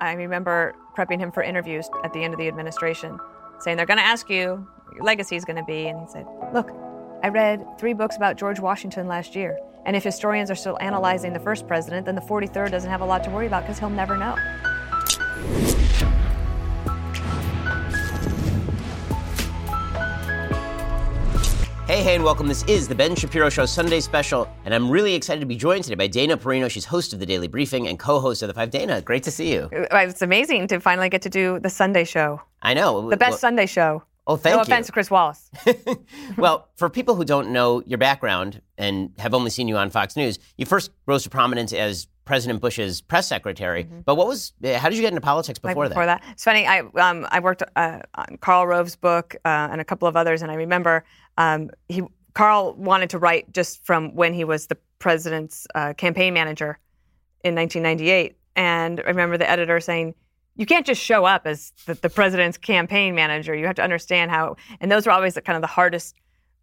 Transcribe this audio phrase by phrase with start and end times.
[0.00, 3.18] I remember prepping him for interviews at the end of the administration,
[3.60, 5.88] saying, They're going to ask you your legacy is going to be.
[5.88, 6.70] And he said, Look,
[7.22, 9.58] I read three books about George Washington last year.
[9.84, 13.06] And if historians are still analyzing the first president, then the 43rd doesn't have a
[13.06, 14.36] lot to worry about because he'll never know.
[21.96, 22.46] Hey, hey, and welcome.
[22.46, 25.82] This is the Ben Shapiro Show Sunday Special, and I'm really excited to be joined
[25.84, 26.70] today by Dana Perino.
[26.70, 28.68] She's host of the Daily Briefing and co-host of the Five.
[28.68, 29.70] Dana, great to see you.
[29.72, 32.42] It's amazing to finally get to do the Sunday show.
[32.60, 34.02] I know the best well, Sunday show.
[34.26, 34.56] Oh, thank no you.
[34.58, 35.50] No offense to Chris Wallace.
[36.36, 40.16] well, for people who don't know your background and have only seen you on Fox
[40.16, 43.84] News, you first rose to prominence as President Bush's press secretary.
[43.84, 44.00] Mm-hmm.
[44.00, 44.52] But what was?
[44.62, 46.20] How did you get into politics before like before that?
[46.20, 46.32] that?
[46.32, 46.66] It's funny.
[46.66, 50.42] I um, I worked uh, on Karl Rove's book uh, and a couple of others,
[50.42, 51.04] and I remember
[51.36, 52.02] um, he
[52.34, 56.78] Karl wanted to write just from when he was the president's uh, campaign manager
[57.44, 58.36] in 1998.
[58.56, 60.14] And I remember the editor saying,
[60.56, 63.54] you can't just show up as the, the, president's campaign manager.
[63.54, 66.14] You have to understand how, and those were always the, kind of the hardest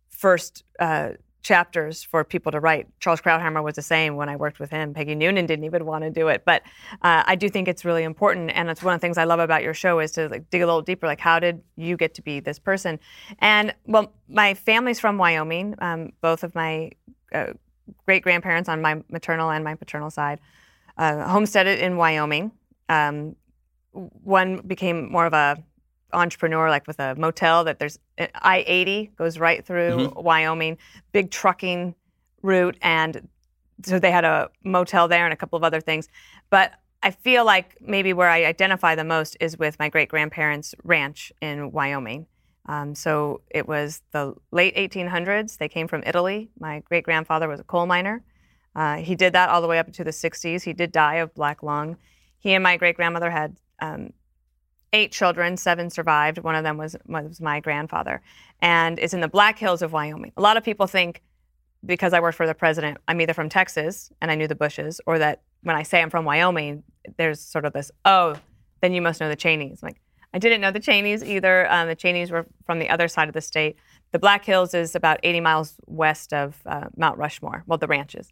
[0.10, 1.10] first uh,
[1.44, 2.88] chapters for people to write.
[3.00, 4.94] Charles Krauthammer was the same when I worked with him.
[4.94, 6.64] Peggy Noonan didn't even want to do it, but
[7.02, 9.40] uh, I do think it's really important, and it's one of the things I love
[9.40, 11.06] about your show is to like dig a little deeper.
[11.06, 13.00] Like, how did you get to be this person?
[13.40, 15.76] And well, my family's from Wyoming.
[15.80, 16.92] Um, both of my
[17.34, 17.54] uh,
[18.06, 20.40] great grandparents on my maternal and my paternal side
[20.98, 22.52] uh, homesteaded in Wyoming.
[22.90, 23.36] Um,
[23.92, 25.64] one became more of a
[26.14, 30.22] entrepreneur, like with a motel that there's I 80 goes right through mm-hmm.
[30.22, 30.78] Wyoming,
[31.12, 31.96] big trucking
[32.42, 32.78] route.
[32.82, 33.28] And
[33.84, 36.08] so they had a motel there and a couple of other things.
[36.50, 40.74] But I feel like maybe where I identify the most is with my great grandparents'
[40.84, 42.28] ranch in Wyoming.
[42.66, 45.58] Um, so it was the late 1800s.
[45.58, 46.50] They came from Italy.
[46.58, 48.24] My great grandfather was a coal miner.
[48.76, 50.64] Uh, he did that all the way up to the 60s.
[50.64, 51.98] He did die of black lung.
[52.40, 54.14] He and my great grandmother had um,
[54.94, 56.38] eight children, seven survived.
[56.38, 58.22] One of them was, was my grandfather.
[58.62, 60.32] And it's in the Black Hills of Wyoming.
[60.38, 61.22] A lot of people think
[61.86, 65.02] because I worked for the president, I'm either from Texas and I knew the Bushes,
[65.06, 66.84] or that when I say I'm from Wyoming,
[67.18, 68.36] there's sort of this, oh,
[68.82, 69.80] then you must know the Cheneys.
[69.82, 70.02] I'm like,
[70.34, 71.72] I didn't know the Cheneys either.
[71.72, 73.76] Um, the Cheneys were from the other side of the state.
[74.12, 78.32] The Black Hills is about 80 miles west of uh, Mount Rushmore, well, the ranches,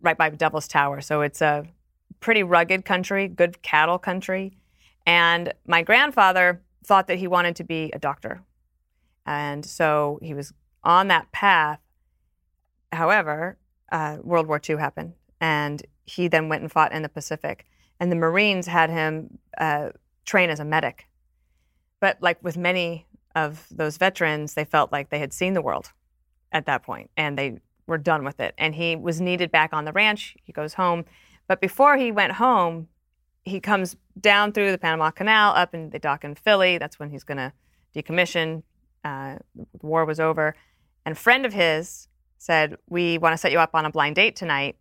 [0.00, 1.00] right by Devil's Tower.
[1.00, 1.66] So it's a
[2.20, 4.56] pretty rugged country, good cattle country.
[5.06, 8.42] And my grandfather thought that he wanted to be a doctor.
[9.24, 10.52] And so he was
[10.82, 11.80] on that path.
[12.92, 13.58] However,
[13.90, 17.66] uh, World War II happened, and he then went and fought in the Pacific.
[17.98, 19.90] And the Marines had him uh,
[20.24, 21.06] train as a medic.
[22.00, 25.92] But like with many of those veterans, they felt like they had seen the world
[26.52, 28.54] at that point, and they were done with it.
[28.58, 30.36] And he was needed back on the ranch.
[30.42, 31.04] He goes home.
[31.48, 32.88] But before he went home,
[33.46, 36.78] he comes down through the Panama Canal up in the dock in Philly.
[36.78, 37.52] That's when he's going to
[37.94, 38.64] decommission.
[39.04, 40.54] Uh, the war was over.
[41.06, 42.08] And a friend of his
[42.38, 44.76] said, We want to set you up on a blind date tonight.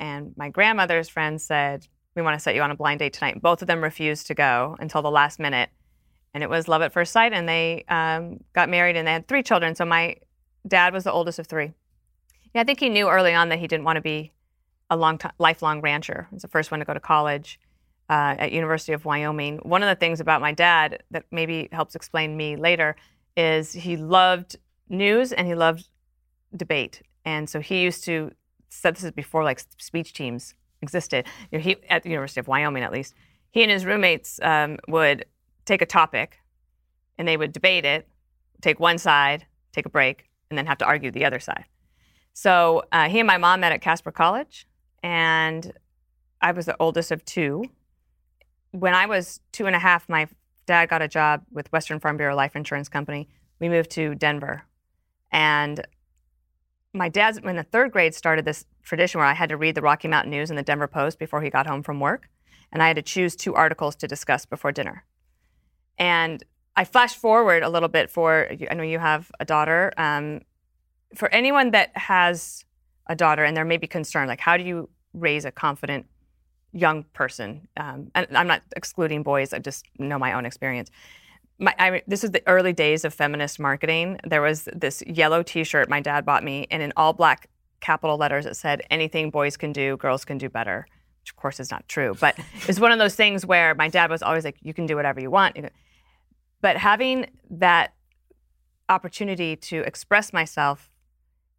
[0.00, 1.86] And my grandmother's friend said,
[2.16, 3.40] We want to set you on a blind date tonight.
[3.40, 5.70] Both of them refused to go until the last minute.
[6.34, 7.32] And it was love at first sight.
[7.32, 9.76] And they um, got married and they had three children.
[9.76, 10.16] So my
[10.66, 11.72] dad was the oldest of three.
[12.52, 14.32] Yeah, I think he knew early on that he didn't want to be
[14.90, 16.26] a long time, lifelong rancher.
[16.30, 17.60] He was the first one to go to college
[18.08, 19.58] uh, at University of Wyoming.
[19.62, 22.96] One of the things about my dad that maybe helps explain me later
[23.36, 24.56] is he loved
[24.88, 25.88] news and he loved
[26.56, 28.32] debate, and so he used to.
[28.68, 31.24] Said this is before like speech teams existed.
[31.50, 33.14] You know, he at the University of Wyoming, at least,
[33.52, 35.24] he and his roommates um, would
[35.64, 36.38] take a topic,
[37.16, 38.08] and they would debate it,
[38.60, 41.64] take one side, take a break, and then have to argue the other side.
[42.32, 44.66] So uh, he and my mom met at Casper College,
[45.02, 45.72] and
[46.42, 47.64] I was the oldest of two
[48.78, 50.28] when I was two and a half, my
[50.66, 53.28] dad got a job with Western Farm Bureau Life Insurance Company.
[53.58, 54.64] We moved to Denver.
[55.32, 55.86] And
[56.92, 59.80] my dad, when the third grade, started this tradition where I had to read the
[59.80, 62.28] Rocky Mountain News and the Denver Post before he got home from work.
[62.70, 65.04] And I had to choose two articles to discuss before dinner.
[65.98, 66.44] And
[66.76, 69.92] I flash forward a little bit for, I know you have a daughter.
[69.96, 70.42] Um,
[71.14, 72.64] for anyone that has
[73.06, 76.06] a daughter and they're maybe concerned, like how do you raise a confident
[76.76, 80.90] young person, um, and I'm not excluding boys, I just know my own experience.
[81.58, 84.20] My, I, this is the early days of feminist marketing.
[84.24, 87.48] There was this yellow T-shirt my dad bought me, and in all black
[87.80, 90.86] capital letters it said, "Anything boys can do, girls can do better."
[91.22, 92.38] Which of course is not true, but
[92.68, 95.20] it's one of those things where my dad was always like, "You can do whatever
[95.20, 95.56] you want."
[96.60, 97.94] But having that
[98.88, 100.90] opportunity to express myself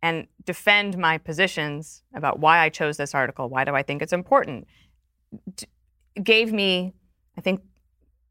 [0.01, 4.13] and defend my positions about why I chose this article, why do I think it's
[4.13, 4.67] important,
[6.23, 6.93] gave me
[7.37, 7.61] I think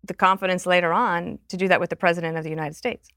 [0.04, 3.08] the confidence later on to do that with the president of the United States.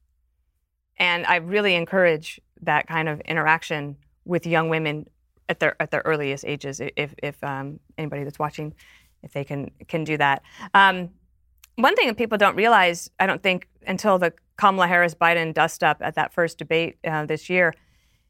[0.97, 5.07] And I really encourage that kind of interaction with young women
[5.47, 6.79] at their at their earliest ages.
[6.79, 8.75] If if um, anybody that's watching,
[9.23, 10.43] if they can can do that.
[10.73, 11.09] Um,
[11.75, 15.83] one thing that people don't realize, I don't think, until the Kamala Harris Biden dust
[15.83, 17.73] up at that first debate uh, this year,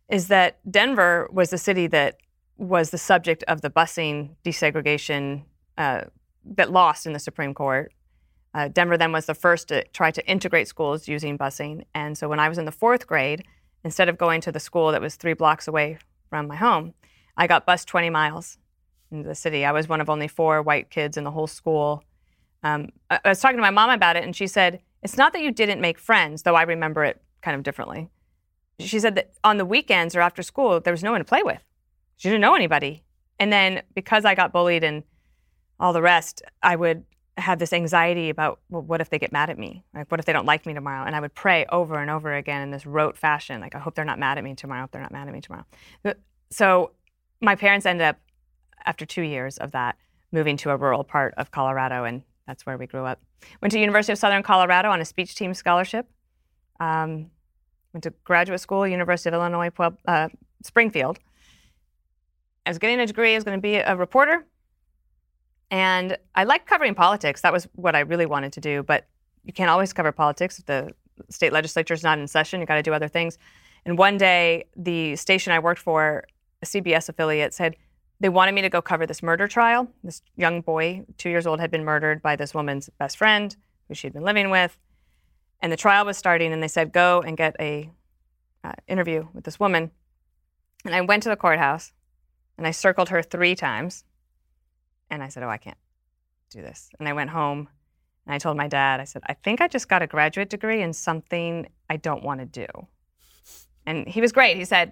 [0.08, 2.18] is that Denver was the city that
[2.60, 5.44] was the subject of the busing desegregation
[5.78, 6.02] uh,
[6.44, 7.94] that lost in the Supreme Court.
[8.54, 11.86] Uh, Denver then was the first to try to integrate schools using busing.
[11.96, 13.46] And so when I was in the fourth grade,
[13.84, 16.94] instead of going to the school that was three blocks away from my home,
[17.38, 18.58] I got bused 20 miles
[19.10, 19.64] into the city.
[19.64, 22.04] I was one of only four white kids in the whole school.
[22.64, 25.32] Um, I, I was talking to my mom about it, and she said, It's not
[25.32, 28.10] that you didn't make friends, though I remember it kind of differently.
[28.80, 31.44] She said that on the weekends or after school, there was no one to play
[31.44, 31.64] with.
[32.20, 33.02] She didn't know anybody.
[33.40, 35.04] And then because I got bullied and
[35.80, 37.06] all the rest, I would
[37.38, 39.86] have this anxiety about well, what if they get mad at me?
[39.94, 41.06] Like, what if they don't like me tomorrow?
[41.06, 43.96] And I would pray over and over again in this rote fashion, like, I hope
[43.96, 44.80] they're not mad at me tomorrow.
[44.80, 45.64] I hope they're not mad at me tomorrow.
[46.52, 46.92] So
[47.40, 48.18] my parents ended up,
[48.86, 49.96] after two years of that,
[50.34, 53.22] moving to a rural part of Colorado, and that's where we grew up.
[53.62, 56.06] Went to University of Southern Colorado on a speech team scholarship.
[56.82, 57.32] Um,
[57.94, 59.70] went to graduate school, University of Illinois,
[60.06, 60.28] uh,
[60.64, 61.20] Springfield.
[62.66, 63.34] I was getting a degree.
[63.34, 64.46] I was going to be a reporter.
[65.72, 67.42] And I liked covering politics.
[67.42, 68.84] That was what I really wanted to do.
[68.84, 69.08] But
[69.44, 70.92] you can't always cover politics if the
[71.30, 72.60] state legislature is not in session.
[72.60, 73.38] You got to do other things.
[73.86, 76.26] And one day, the station I worked for,
[76.62, 77.76] a CBS affiliate, said
[78.20, 79.88] they wanted me to go cover this murder trial.
[80.04, 83.56] This young boy, two years old, had been murdered by this woman's best friend
[83.88, 84.78] who she'd been living with.
[85.62, 87.90] And the trial was starting, and they said, go and get a
[88.64, 89.92] uh, interview with this woman.
[90.86, 91.92] And I went to the courthouse,
[92.60, 94.04] and I circled her three times
[95.10, 95.78] and I said, Oh, I can't
[96.52, 96.90] do this.
[97.00, 97.70] And I went home
[98.26, 100.82] and I told my dad, I said, I think I just got a graduate degree
[100.82, 102.68] in something I don't want to do.
[103.86, 104.58] And he was great.
[104.58, 104.92] He said,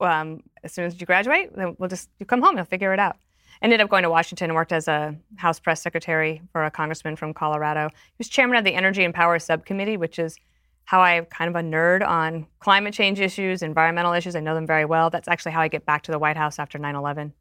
[0.00, 3.00] um, As soon as you graduate, then we'll just, you come home, you'll figure it
[3.00, 3.16] out.
[3.62, 7.16] Ended up going to Washington and worked as a House press secretary for a congressman
[7.16, 7.88] from Colorado.
[7.88, 10.36] He was chairman of the Energy and Power Subcommittee, which is
[10.84, 14.36] how I'm kind of a nerd on climate change issues, environmental issues.
[14.36, 15.10] I know them very well.
[15.10, 17.32] That's actually how I get back to the White House after 9 11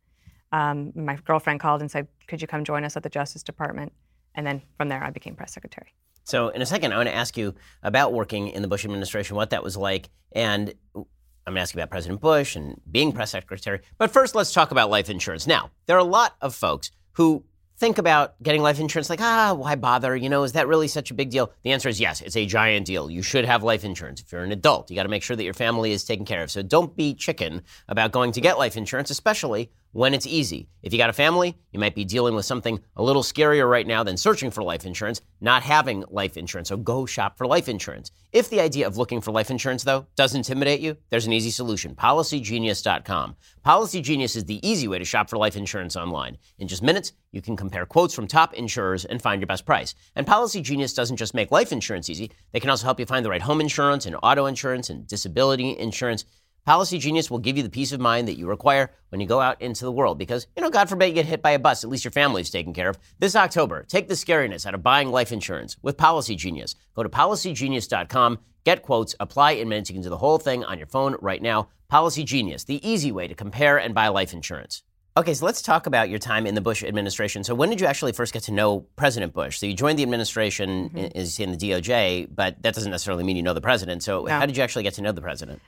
[0.53, 3.91] um, my girlfriend called and said, Could you come join us at the Justice Department?
[4.35, 5.93] And then from there, I became press secretary.
[6.23, 9.35] So, in a second, I want to ask you about working in the Bush administration,
[9.35, 10.09] what that was like.
[10.31, 11.05] And I'm
[11.45, 13.81] going to ask you about President Bush and being press secretary.
[13.97, 15.47] But first, let's talk about life insurance.
[15.47, 17.43] Now, there are a lot of folks who
[17.83, 20.15] think about getting life insurance like, ah, why bother?
[20.15, 21.51] You know, is that really such a big deal?
[21.63, 23.11] The answer is yes, it's a giant deal.
[23.11, 24.21] You should have life insurance.
[24.21, 26.43] If you're an adult, you got to make sure that your family is taken care
[26.43, 26.49] of.
[26.49, 30.67] So don't be chicken about going to get life insurance, especially when it's easy.
[30.81, 33.87] If you got a family, you might be dealing with something a little scarier right
[33.87, 36.69] now than searching for life insurance, not having life insurance.
[36.69, 38.11] So go shop for life insurance.
[38.33, 41.51] If the idea of looking for life insurance, though, does intimidate you, there's an easy
[41.51, 43.35] solution policygenius.com.
[43.65, 46.37] Policygenius is the easy way to shop for life insurance online.
[46.57, 49.95] In just minutes, you can compare quotes from top insurers and find your best price.
[50.15, 53.29] And Policygenius doesn't just make life insurance easy, they can also help you find the
[53.29, 56.25] right home insurance and auto insurance and disability insurance.
[56.65, 59.41] Policy Genius will give you the peace of mind that you require when you go
[59.41, 61.83] out into the world because, you know, God forbid you get hit by a bus,
[61.83, 62.97] at least your family's taken care of.
[63.19, 66.75] This October, take the scariness out of buying life insurance with Policy Genius.
[66.95, 69.89] Go to policygenius.com, get quotes, apply in minutes.
[69.89, 71.67] You can do the whole thing on your phone right now.
[71.89, 74.83] Policy Genius, the easy way to compare and buy life insurance.
[75.15, 77.43] Okay, so let's talk about your time in the Bush administration.
[77.43, 79.59] So, when did you actually first get to know President Bush?
[79.59, 81.15] So, you joined the administration, mm-hmm.
[81.15, 84.01] as you in the DOJ, but that doesn't necessarily mean you know the president.
[84.01, 84.31] So, no.
[84.31, 85.61] how did you actually get to know the president?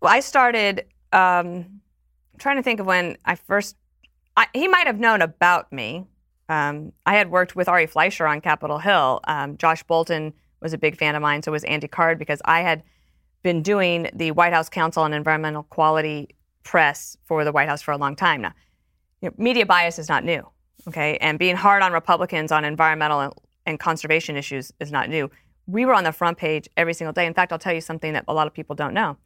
[0.00, 1.80] Well, I started um,
[2.38, 3.76] trying to think of when I first.
[4.36, 6.06] I, he might have known about me.
[6.48, 9.20] Um, I had worked with Ari Fleischer on Capitol Hill.
[9.24, 12.60] Um, Josh Bolten was a big fan of mine, so was Andy Card because I
[12.60, 12.82] had
[13.42, 16.28] been doing the White House Council on Environmental Quality
[16.62, 18.52] press for the White House for a long time now.
[19.20, 20.46] You know, media bias is not new,
[20.88, 23.32] okay, and being hard on Republicans on environmental and,
[23.66, 25.30] and conservation issues is not new.
[25.66, 27.26] We were on the front page every single day.
[27.26, 29.16] In fact, I'll tell you something that a lot of people don't know.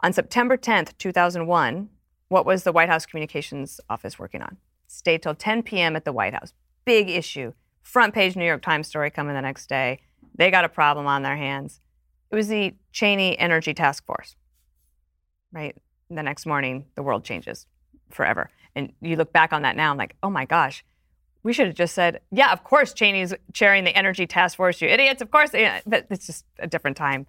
[0.00, 1.88] On September 10th, 2001,
[2.28, 4.58] what was the White House Communications Office working on?
[4.86, 5.96] Stayed till 10 p.m.
[5.96, 6.52] at the White House.
[6.84, 7.52] Big issue.
[7.82, 10.00] Front page New York Times story coming the next day.
[10.34, 11.80] They got a problem on their hands.
[12.30, 14.36] It was the Cheney Energy Task Force.
[15.52, 15.76] Right?
[16.10, 17.66] The next morning, the world changes
[18.10, 18.50] forever.
[18.74, 20.84] And you look back on that now, I'm like, oh my gosh,
[21.42, 24.88] we should have just said, yeah, of course Cheney's chairing the Energy Task Force, you
[24.88, 25.22] idiots.
[25.22, 27.26] Of course, but it's just a different time.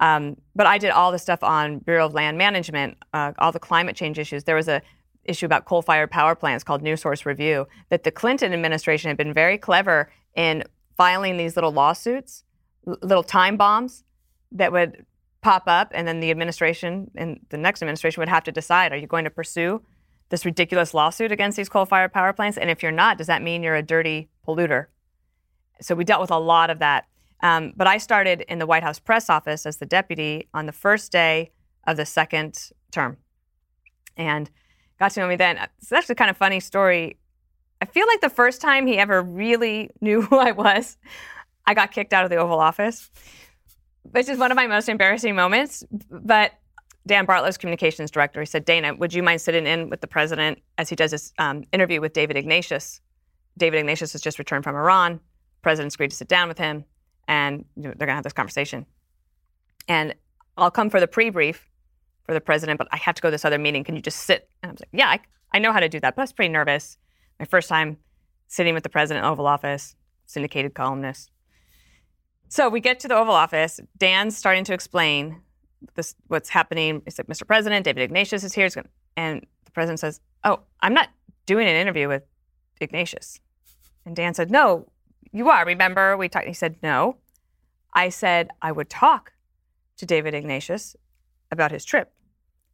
[0.00, 3.60] Um, but I did all the stuff on Bureau of Land Management, uh, all the
[3.60, 4.44] climate change issues.
[4.44, 4.82] There was a
[5.24, 9.32] issue about coal-fired power plants called New Source Review that the Clinton administration had been
[9.32, 10.64] very clever in
[10.96, 12.44] filing these little lawsuits,
[12.84, 14.04] little time bombs
[14.52, 15.06] that would
[15.40, 18.96] pop up, and then the administration and the next administration would have to decide: Are
[18.96, 19.82] you going to pursue
[20.30, 22.58] this ridiculous lawsuit against these coal-fired power plants?
[22.58, 24.86] And if you're not, does that mean you're a dirty polluter?
[25.80, 27.06] So we dealt with a lot of that.
[27.42, 30.72] Um, but I started in the White House press office as the deputy on the
[30.72, 31.52] first day
[31.86, 33.18] of the second term,
[34.16, 34.50] and
[34.98, 35.58] got to know me then.
[35.78, 37.18] It's actually kind of funny story.
[37.80, 40.96] I feel like the first time he ever really knew who I was,
[41.66, 43.10] I got kicked out of the Oval Office,
[44.02, 45.84] which is one of my most embarrassing moments.
[46.10, 46.52] But
[47.06, 50.60] Dan Bartlett's communications director, he said, Dana, would you mind sitting in with the president
[50.78, 53.00] as he does this um, interview with David Ignatius?
[53.58, 55.14] David Ignatius has just returned from Iran.
[55.14, 56.84] The president's agreed to sit down with him,
[57.28, 58.86] and you know, they're going to have this conversation.
[59.88, 60.14] And
[60.56, 61.68] I'll come for the pre-brief
[62.24, 63.84] for the president, but I have to go to this other meeting.
[63.84, 64.48] Can you just sit?
[64.62, 65.20] And I was like, yeah, I,
[65.52, 66.96] I know how to do that, but I was pretty nervous.
[67.38, 67.98] My first time
[68.46, 71.30] sitting with the president in Oval Office, syndicated columnist.
[72.48, 73.80] So we get to the Oval Office.
[73.98, 75.40] Dan's starting to explain
[75.94, 77.02] this, what's happening.
[77.04, 77.46] He said, Mr.
[77.46, 78.68] President, David Ignatius is here.
[79.16, 81.08] And the president says, Oh, I'm not
[81.46, 82.22] doing an interview with
[82.80, 83.40] Ignatius.
[84.06, 84.88] And Dan said, No,
[85.34, 85.64] you are.
[85.66, 86.46] Remember, we talked.
[86.46, 87.16] He said, No.
[87.92, 89.32] I said, I would talk
[89.98, 90.96] to David Ignatius
[91.52, 92.12] about his trip,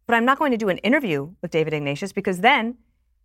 [0.07, 2.77] but I'm not going to do an interview with David Ignatius because then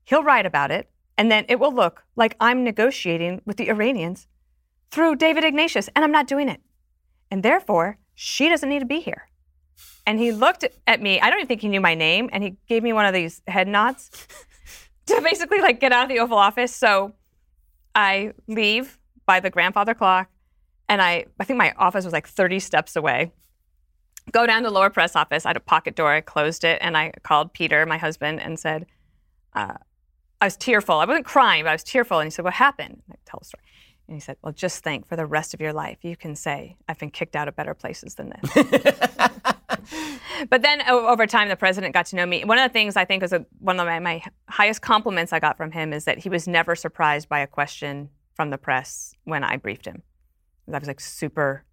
[0.03, 4.27] he'll write about it and then it will look like I'm negotiating with the Iranians
[4.91, 6.61] through David Ignatius, and I'm not doing it.
[7.31, 9.29] And therefore, she doesn't need to be here.
[10.05, 11.19] And he looked at me.
[11.19, 12.29] I don't even think he knew my name.
[12.31, 14.09] And he gave me one of these head nods
[15.07, 16.73] to basically like get out of the Oval Office.
[16.73, 17.13] So
[17.93, 20.29] I leave by the grandfather clock.
[20.87, 23.31] And I, I think my office was like 30 steps away.
[24.31, 25.45] Go down to the lower press office.
[25.45, 26.11] I had a pocket door.
[26.11, 26.79] I closed it.
[26.81, 28.85] And I called Peter, my husband, and said,
[29.53, 29.75] uh,
[30.41, 30.95] I was tearful.
[30.95, 32.19] I wasn't crying, but I was tearful.
[32.19, 33.01] And he said, What happened?
[33.09, 33.63] I tell the story.
[34.07, 36.75] And he said, Well, just think for the rest of your life, you can say,
[36.87, 38.51] I've been kicked out of better places than this.
[40.49, 42.43] but then over time, the president got to know me.
[42.43, 45.39] One of the things I think was a, one of my, my, highest compliments I
[45.39, 49.13] got from him is that he was never surprised by a question from the press
[49.23, 50.03] when I briefed him.
[50.71, 51.63] I was like super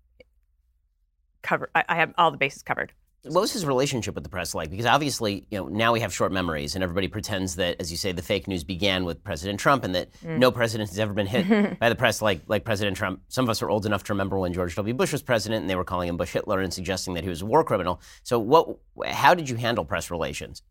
[1.43, 1.71] covered.
[1.75, 2.93] I, I have all the bases covered.
[3.25, 4.69] What was his relationship with the press like?
[4.69, 7.97] Because obviously, you know, now we have short memories, and everybody pretends that, as you
[7.97, 10.39] say, the fake news began with President Trump, and that mm.
[10.39, 13.21] no president has ever been hit by the press like like President Trump.
[13.29, 14.93] Some of us are old enough to remember when George W.
[14.93, 17.43] Bush was president, and they were calling him Bush Hitler and suggesting that he was
[17.43, 18.01] a war criminal.
[18.25, 18.79] So, what?
[19.07, 20.63] How did you handle press relations?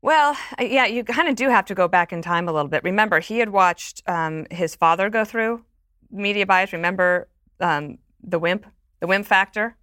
[0.00, 2.68] Well, uh, yeah, you kind of do have to go back in time a little
[2.68, 2.84] bit.
[2.84, 5.64] Remember, he had watched um, his father go through
[6.10, 6.72] media bias.
[6.72, 7.28] Remember
[7.60, 8.66] um, the wimp,
[9.00, 9.76] the wimp factor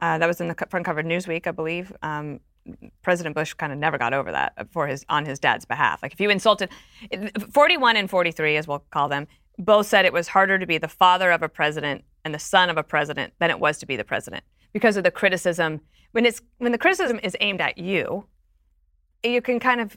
[0.00, 1.92] uh, that was in the front cover of Newsweek, I believe.
[2.02, 2.40] Um,
[3.02, 6.02] President Bush kind of never got over that for his on his dad's behalf.
[6.02, 6.70] Like if you insulted
[7.50, 9.26] 41 and 43, as we'll call them,
[9.58, 12.68] both said it was harder to be the father of a president and the son
[12.68, 15.80] of a president than it was to be the president because of the criticism.
[16.12, 18.26] When it's when the criticism is aimed at you,
[19.22, 19.96] you can kind of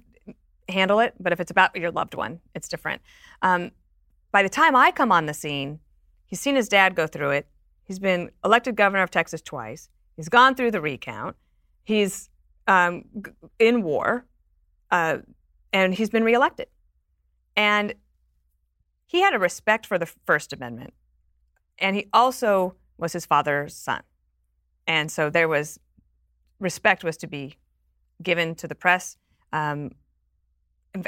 [0.69, 1.13] handle it.
[1.19, 3.01] But if it's about your loved one, it's different.
[3.41, 3.71] Um,
[4.31, 5.79] by the time I come on the scene,
[6.25, 7.47] he's seen his dad go through it.
[7.83, 9.89] He's been elected governor of Texas twice.
[10.15, 11.35] He's gone through the recount.
[11.83, 12.29] He's
[12.67, 13.03] um,
[13.59, 14.25] in war,
[14.91, 15.17] uh,
[15.73, 16.67] and he's been reelected.
[17.55, 17.93] And
[19.07, 20.93] he had a respect for the First Amendment,
[21.79, 24.03] and he also was his father's son.
[24.87, 25.79] And so there was
[26.59, 27.55] respect was to be
[28.21, 29.17] given to the press.
[29.53, 29.91] Um,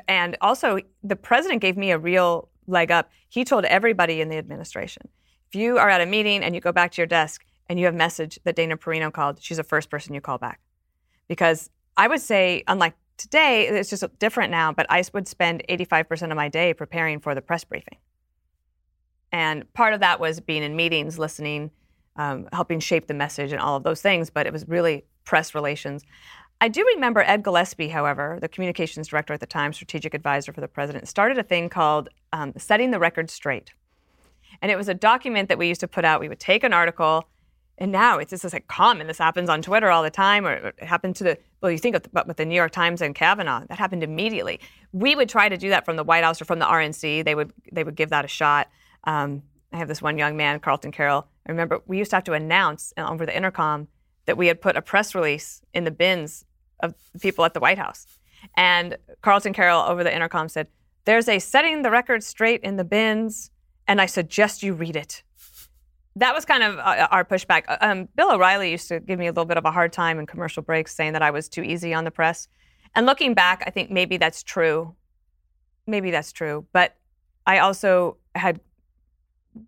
[0.08, 3.12] and also, the president gave me a real leg up.
[3.29, 5.10] He told everybody in the administration
[5.50, 7.86] if you are at a meeting and you go back to your desk and you
[7.86, 10.60] have a message that Dana Perino called, she's the first person you call back.
[11.27, 16.32] Because I would say, unlike today, it's just different now, but I would spend 85%
[16.32, 17.98] of my day preparing for the press briefing.
[19.32, 21.72] And part of that was being in meetings, listening,
[22.15, 25.55] um, helping shape the message, and all of those things, but it was really press
[25.55, 26.03] relations.
[26.63, 30.62] I do remember Ed Gillespie, however, the communications director at the time, strategic advisor for
[30.62, 33.74] the president, started a thing called um, Setting the Record Straight.
[34.62, 36.22] And it was a document that we used to put out.
[36.22, 37.27] We would take an article,
[37.77, 39.08] and now it's just like common.
[39.08, 41.98] This happens on Twitter all the time, or it happened to the, well, you think
[41.98, 44.62] about with the New York Times and Kavanaugh, that happened immediately.
[44.93, 47.25] We would try to do that from the White House or from the RNC.
[47.25, 48.70] They would, they would give that a shot.
[49.03, 49.43] Um,
[49.74, 51.27] I have this one young man, Carlton Carroll.
[51.46, 53.89] I remember we used to have to announce over the intercom
[54.27, 56.46] that we had put a press release in the bins
[56.80, 58.06] of people at the White House.
[58.56, 60.68] And Carlton Carroll over the intercom said,
[61.06, 63.51] There's a setting the record straight in the bins
[63.88, 65.24] and I suggest you read it.
[66.15, 67.63] That was kind of uh, our pushback.
[67.68, 70.20] Uh, um, Bill O'Reilly used to give me a little bit of a hard time
[70.20, 72.48] in commercial breaks, saying that I was too easy on the press.
[72.96, 74.96] And looking back, I think maybe that's true.
[75.88, 76.65] Maybe that's true.
[76.72, 76.96] But
[77.48, 78.60] I also had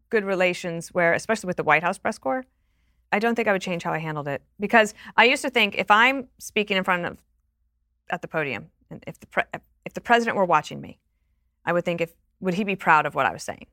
[0.09, 2.45] good relations where, especially with the White House press corps,
[3.11, 5.75] I don't think I would change how I handled it because I used to think
[5.75, 7.17] if I'm speaking in front of
[8.09, 9.43] at the podium and if the pre-
[9.85, 10.99] if the president were watching me,
[11.65, 13.67] I would think if would he be proud of what I was saying,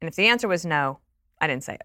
[0.00, 1.00] and if the answer was no,
[1.40, 1.82] I didn't say it.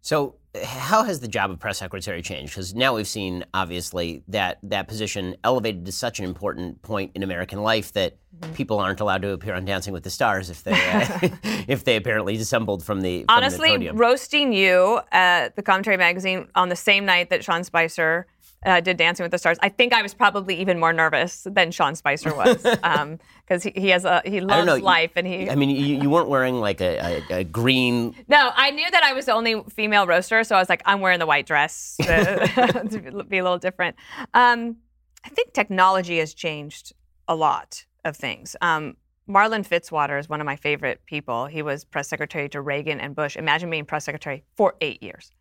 [0.00, 2.52] So, how has the job of press secretary changed?
[2.52, 7.22] Because now we've seen, obviously, that that position elevated to such an important point in
[7.22, 8.52] American life that mm-hmm.
[8.54, 11.28] people aren't allowed to appear on Dancing with the Stars if they uh,
[11.66, 16.48] if they apparently dissembled from the from honestly the roasting you at the Commentary magazine
[16.54, 18.26] on the same night that Sean Spicer
[18.64, 19.58] uh, did Dancing with the Stars.
[19.60, 23.18] I think I was probably even more nervous than Sean Spicer was because um,
[23.48, 25.50] he, he has a he loves life and he.
[25.50, 28.14] I mean, you, you weren't wearing like a, a, a, green.
[28.28, 31.00] No, I knew that I was the only female roaster, so I was like, I'm
[31.00, 33.96] wearing the white dress to, to be a little different.
[34.32, 34.76] Um,
[35.24, 36.92] I think technology has changed
[37.28, 38.56] a lot of things.
[38.60, 41.46] Um, Marlin Fitzwater is one of my favorite people.
[41.46, 43.36] He was press secretary to Reagan and Bush.
[43.36, 45.32] Imagine being press secretary for eight years.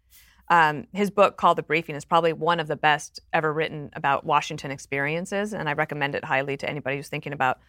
[0.49, 4.25] Um, his book called The Briefing is probably one of the best ever written about
[4.25, 7.59] Washington experiences, and I recommend it highly to anybody who's thinking about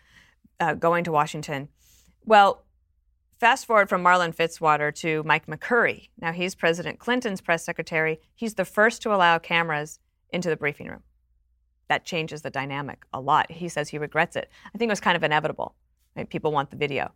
[0.60, 1.68] uh, going to Washington.
[2.24, 2.64] Well,
[3.38, 6.08] fast forward from Marlin Fitzwater to Mike McCurry.
[6.20, 8.20] Now he's President Clinton's press secretary.
[8.34, 9.98] He's the first to allow cameras
[10.30, 11.02] into the briefing room.
[11.88, 13.50] That changes the dynamic a lot.
[13.52, 14.50] He says he regrets it.
[14.74, 15.74] I think it was kind of inevitable.
[16.16, 16.28] Right?
[16.28, 17.12] People want the video.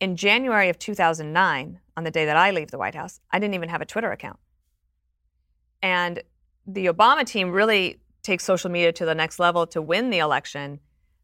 [0.00, 3.54] In January of 2009, on the day that I leave the White House, I didn't
[3.54, 4.38] even have a Twitter account.
[5.82, 6.22] And
[6.66, 10.80] the Obama team really takes social media to the next level to win the election.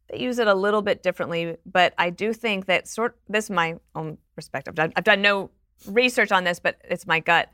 [0.09, 3.17] They use it a little bit differently, but I do think that sort.
[3.27, 4.71] This is my own perspective.
[4.71, 5.51] I've done, I've done no
[5.85, 7.49] research on this, but it's my gut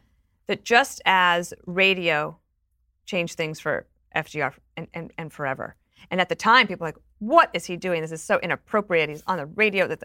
[0.47, 2.37] that just as radio
[3.05, 5.75] changed things for FDR and, and, and forever,
[6.11, 8.01] and at the time people were like, "What is he doing?
[8.01, 9.09] This is so inappropriate.
[9.09, 9.95] He's on the radio."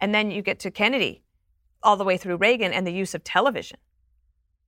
[0.00, 1.22] And then you get to Kennedy,
[1.84, 3.78] all the way through Reagan, and the use of television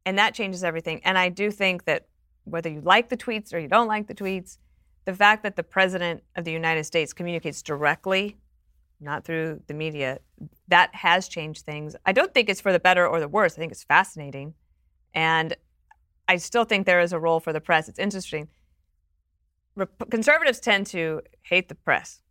[0.07, 1.01] and that changes everything.
[1.05, 2.07] And I do think that
[2.45, 4.59] whether you like the tweets or you don't like the tweets,
[5.05, 8.37] the fact that the president of the United States communicates directly,
[9.01, 10.19] not through the media,
[10.69, 11.97] that has changed things.
[12.07, 13.55] I don't think it's for the better or the worse.
[13.55, 14.55] I think it's fascinating.
[15.15, 15.57] And
[16.27, 17.89] I still think there is a role for the press.
[17.89, 18.49] It's interesting.
[20.11, 22.23] Conservatives tend to hate the press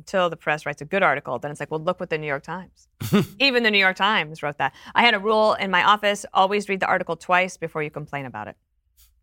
[0.00, 1.38] until the press writes a good article.
[1.38, 2.88] Then it's like, well, look what the New York Times.
[3.38, 4.74] Even the New York Times wrote that.
[4.94, 8.24] I had a rule in my office always read the article twice before you complain
[8.24, 8.56] about it.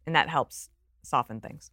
[0.05, 0.69] And that helps
[1.01, 1.71] soften things.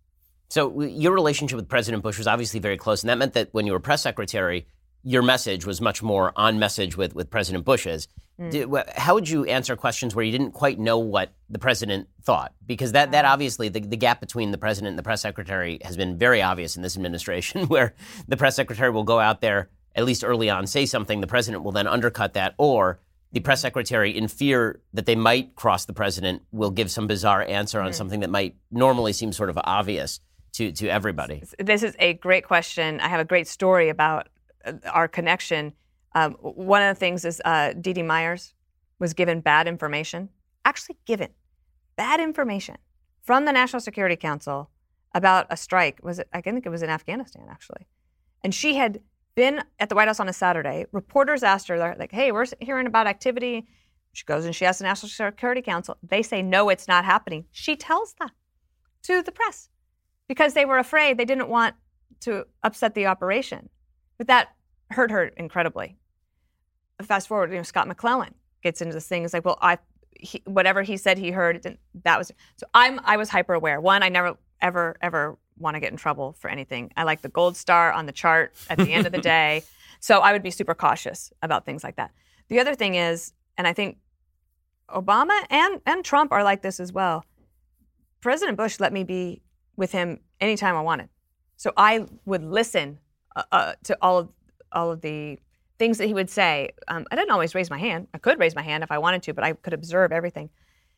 [0.48, 3.02] So, your relationship with President Bush was obviously very close.
[3.02, 4.66] And that meant that when you were press secretary,
[5.02, 8.08] your message was much more on message with, with President Bush's.
[8.40, 8.50] Mm.
[8.50, 12.52] Did, how would you answer questions where you didn't quite know what the president thought?
[12.66, 15.96] Because that, that obviously, the, the gap between the president and the press secretary has
[15.96, 17.94] been very obvious in this administration, where
[18.26, 21.62] the press secretary will go out there, at least early on, say something, the president
[21.62, 22.98] will then undercut that, or
[23.30, 27.42] the press secretary, in fear that they might cross the president, will give some bizarre
[27.42, 27.94] answer on mm.
[27.94, 30.20] something that might normally seem sort of obvious
[30.54, 31.42] to, to everybody.
[31.58, 33.00] This is a great question.
[33.00, 34.28] I have a great story about
[34.64, 35.72] uh, our connection
[36.14, 38.54] um, one of the things is uh, Dee Dee Myers
[38.98, 40.28] was given bad information,
[40.64, 41.30] actually given
[41.96, 42.76] bad information
[43.22, 44.70] from the National Security Council
[45.14, 45.98] about a strike.
[46.02, 46.28] Was it?
[46.32, 47.86] I think it was in Afghanistan actually,
[48.42, 49.00] and she had
[49.34, 50.86] been at the White House on a Saturday.
[50.92, 53.66] Reporters asked her, like, "Hey, we're hearing about activity."
[54.12, 55.96] She goes and she asks the National Security Council.
[56.02, 58.30] They say, "No, it's not happening." She tells that
[59.02, 59.68] to the press
[60.28, 61.18] because they were afraid.
[61.18, 61.74] They didn't want
[62.20, 63.68] to upset the operation,
[64.16, 64.50] but that
[64.90, 65.96] hurt her incredibly
[67.04, 69.24] fast forward, you know, Scott McClellan gets into this thing.
[69.24, 69.78] It's like, well, I,
[70.18, 72.32] he, whatever he said he heard, that was.
[72.56, 73.80] So I'm, I was hyper aware.
[73.80, 76.90] One, I never, ever, ever want to get in trouble for anything.
[76.96, 79.64] I like the gold star on the chart at the end of the day.
[80.00, 82.10] So I would be super cautious about things like that.
[82.48, 83.98] The other thing is, and I think
[84.90, 87.24] Obama and, and Trump are like this as well.
[88.20, 89.42] President Bush let me be
[89.76, 91.08] with him anytime I wanted.
[91.56, 92.98] So I would listen
[93.36, 94.28] uh, uh, to all of
[94.72, 95.38] all of the
[95.84, 96.70] things that he would say.
[96.88, 98.08] Um, I didn't always raise my hand.
[98.14, 100.48] I could raise my hand if I wanted to, but I could observe everything.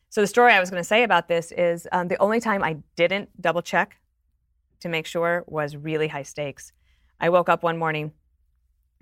[0.09, 2.63] So the story I was going to say about this is um, the only time
[2.63, 3.97] I didn't double check
[4.79, 6.71] to make sure was really high stakes.
[7.19, 8.13] I woke up one morning,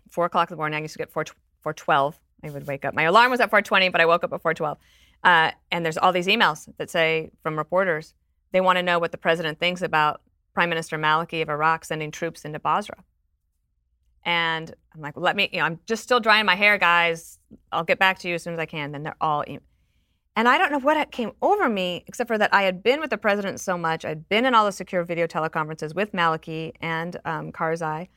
[0.10, 0.78] four o'clock in the morning.
[0.78, 1.26] I used to get four
[1.62, 2.20] four twelve.
[2.44, 2.96] I would wake up.
[2.96, 4.80] My alarm was at four twenty, but I woke up at four twelve.
[5.24, 8.16] Uh, and there's all these emails that say from reporters
[8.54, 10.22] they want to know what the president thinks about
[10.56, 13.04] Prime Minister Maliki of Iraq sending troops into Basra.
[14.26, 17.38] And I'm like, let me, you know, I'm just still drying my hair, guys.
[17.72, 18.92] I'll get back to you as soon as I can.
[18.92, 19.44] Then they're all,
[20.36, 23.12] and I don't know what came over me, except for that I had been with
[23.12, 24.04] the president so much.
[24.04, 28.10] I'd been in all the secure video teleconferences with Maliki and um, Karzai.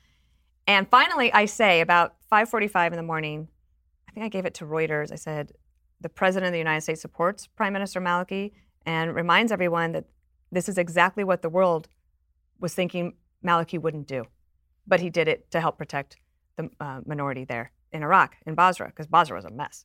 [0.66, 3.48] And finally, I say about 5:45 in the morning,
[4.08, 5.12] I think I gave it to Reuters.
[5.12, 5.52] I said,
[6.00, 8.52] the President of the United States supports Prime Minister Maliki
[8.86, 10.04] and reminds everyone that
[10.50, 11.88] this is exactly what the world
[12.60, 14.24] was thinking Maliki wouldn't do.
[14.88, 16.16] But he did it to help protect
[16.56, 19.84] the uh, minority there in Iraq, in Basra, because Basra was a mess.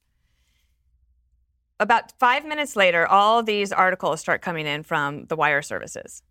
[1.79, 6.23] About five minutes later, all these articles start coming in from the wire services.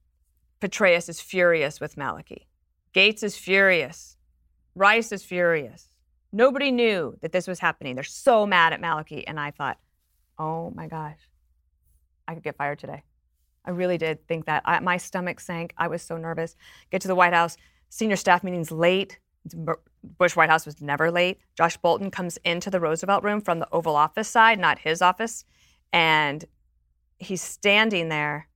[0.61, 2.47] Petraeus is furious with Maliki.
[2.93, 4.17] Gates is furious.
[4.75, 5.89] Rice is furious.
[6.33, 7.95] Nobody knew that this was happening.
[7.95, 9.25] They're so mad at Maliki.
[9.27, 9.79] And I thought,
[10.39, 11.19] oh my gosh,
[12.27, 13.03] I could get fired today.
[13.65, 14.63] I really did think that.
[14.65, 15.75] I, my stomach sank.
[15.77, 16.57] I was so nervous.
[16.91, 17.57] Get to the White House,
[17.93, 19.19] senior staff meetings late.
[20.03, 21.39] Bush White House was never late.
[21.55, 25.45] Josh Bolten comes into the Roosevelt room from the Oval Office side, not his office.
[25.93, 26.43] And
[27.19, 28.49] he's standing there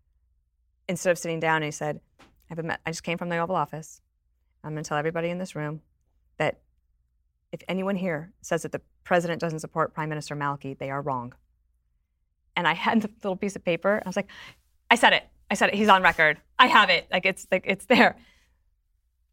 [0.88, 1.57] instead of sitting down.
[1.57, 2.01] And he said,
[2.51, 4.01] I, met, I just came from the Oval Office.
[4.64, 5.83] I'm going to tell everybody in this room
[6.38, 6.61] that
[7.53, 11.35] if anyone here says that the president doesn't support Prime Minister Maliki, they are wrong.
[12.57, 14.03] And I had the little piece of paper.
[14.03, 14.31] I was like,
[14.90, 15.25] I said it.
[15.51, 15.75] I said it.
[15.75, 16.38] He's on record.
[16.59, 17.07] I have it.
[17.12, 18.16] Like it's like it's there.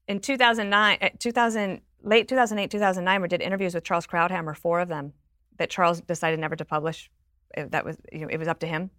[0.08, 4.90] In 2009, eh, 2000, late 2008, 2009, we did interviews with Charles Krauthammer, four of
[4.90, 5.14] them,
[5.58, 7.10] that Charles decided never to publish.
[7.56, 8.90] That was, you know, it was up to him.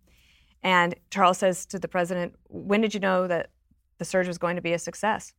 [0.62, 3.50] And Charles says to the president, "When did you know that
[3.98, 5.34] the surge was going to be a success?"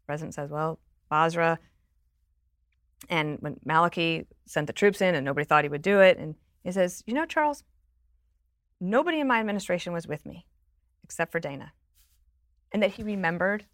[0.00, 0.78] The president says, "Well,
[1.10, 1.58] Basra,
[3.10, 6.36] and when Maliki sent the troops in, and nobody thought he would do it, and
[6.64, 7.64] he says, "You know, Charles,
[8.80, 10.46] nobody in my administration was with me
[11.04, 11.72] except for Dana.
[12.72, 13.66] And that he remembered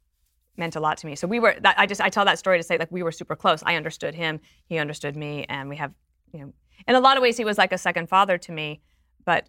[0.57, 1.17] meant a lot to me.
[1.17, 3.13] So we were that, I just I tell that story to say like we were
[3.13, 3.63] super close.
[3.65, 5.93] I understood him, he understood me and we have,
[6.33, 6.53] you know,
[6.87, 8.81] in a lot of ways he was like a second father to me,
[9.25, 9.49] but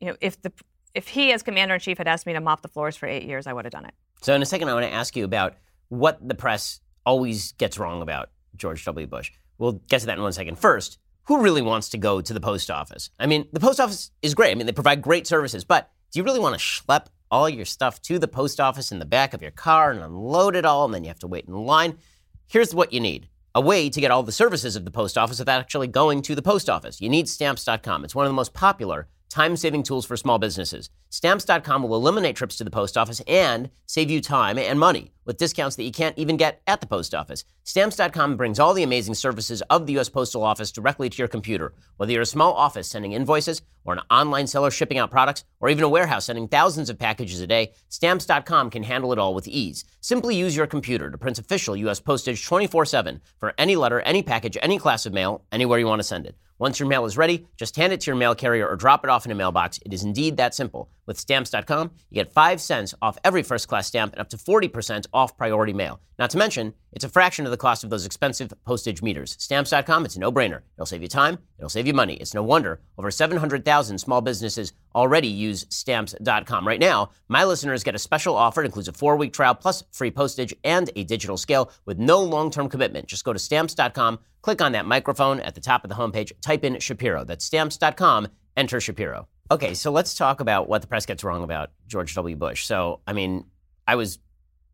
[0.00, 0.52] you know, if the
[0.94, 3.24] if he as commander in chief had asked me to mop the floors for 8
[3.24, 3.94] years, I would have done it.
[4.22, 5.54] So in a second I want to ask you about
[5.88, 9.06] what the press always gets wrong about George W.
[9.06, 9.32] Bush.
[9.58, 10.58] We'll get to that in one second.
[10.58, 13.10] First, who really wants to go to the post office?
[13.18, 14.50] I mean, the post office is great.
[14.50, 17.64] I mean, they provide great services, but do you really want to schlep all your
[17.64, 20.84] stuff to the post office in the back of your car and unload it all,
[20.84, 21.98] and then you have to wait in line?
[22.46, 25.38] Here's what you need a way to get all the services of the post office
[25.38, 27.00] without actually going to the post office.
[27.00, 28.04] You need stamps.com.
[28.04, 30.90] It's one of the most popular time saving tools for small businesses.
[31.10, 35.36] Stamps.com will eliminate trips to the post office and save you time and money with
[35.36, 37.44] discounts that you can't even get at the post office.
[37.64, 40.08] Stamps.com brings all the amazing services of the U.S.
[40.08, 41.74] Postal Office directly to your computer.
[41.98, 45.68] Whether you're a small office sending invoices, or an online seller shipping out products, or
[45.68, 49.46] even a warehouse sending thousands of packages a day, Stamps.com can handle it all with
[49.46, 49.84] ease.
[50.00, 52.00] Simply use your computer to print official U.S.
[52.00, 56.00] postage 24 7 for any letter, any package, any class of mail, anywhere you want
[56.00, 56.36] to send it.
[56.58, 59.10] Once your mail is ready, just hand it to your mail carrier or drop it
[59.10, 59.78] off in a mailbox.
[59.84, 60.90] It is indeed that simple.
[61.08, 65.06] With stamps.com, you get 5 cents off every first class stamp and up to 40%
[65.14, 66.00] off priority mail.
[66.18, 69.34] Not to mention, it's a fraction of the cost of those expensive postage meters.
[69.40, 70.60] Stamps.com, it's a no brainer.
[70.76, 72.14] It'll save you time, it'll save you money.
[72.16, 76.66] It's no wonder over 700,000 small businesses already use Stamps.com.
[76.66, 78.60] Right now, my listeners get a special offer.
[78.62, 82.20] It includes a four week trial plus free postage and a digital scale with no
[82.20, 83.06] long term commitment.
[83.06, 86.64] Just go to Stamps.com, click on that microphone at the top of the homepage, type
[86.64, 87.24] in Shapiro.
[87.24, 89.26] That's Stamps.com, enter Shapiro.
[89.50, 92.36] Okay, so let's talk about what the press gets wrong about George W.
[92.36, 92.66] Bush.
[92.66, 93.46] So, I mean,
[93.86, 94.18] I was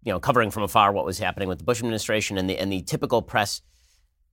[0.04, 2.70] you know, covering from afar what was happening with the Bush administration and the and
[2.70, 3.62] the typical press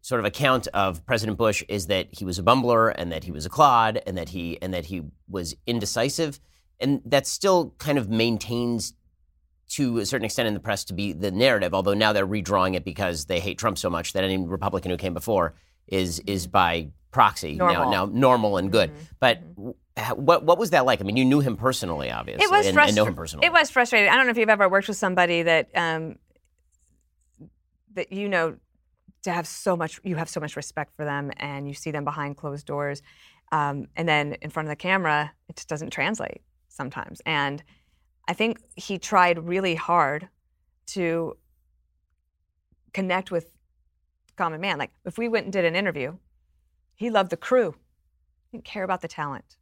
[0.02, 3.32] sort of account of President Bush is that he was a bumbler and that he
[3.32, 6.40] was a clod and that he and that he was indecisive
[6.80, 8.94] and that still kind of maintains
[9.70, 12.76] to a certain extent in the press to be the narrative although now they're redrawing
[12.76, 15.54] it because they hate Trump so much that any Republican who came before
[15.88, 17.92] is is by proxy normal.
[17.92, 19.04] now now normal and good Mm-hmm.
[19.20, 19.42] but
[20.16, 21.02] what what was that like?
[21.02, 22.46] I mean, you knew him personally, obviously.
[22.46, 23.46] It was and, and know him personally.
[23.46, 24.10] It was frustrating.
[24.10, 26.16] I don't know if you've ever worked with somebody that um,
[27.96, 28.56] that you know
[29.24, 32.04] to have so much you have so much respect for them and you see them
[32.04, 33.02] behind closed doors
[33.52, 37.64] um, and then in front of the camera it just doesn't translate sometimes and
[38.28, 40.28] i think he tried really hard
[40.88, 41.38] to
[42.94, 43.52] connect with
[44.36, 46.16] common man like if we went and did an interview
[47.02, 47.76] he loved the crew
[48.50, 49.58] he didn't care about the talent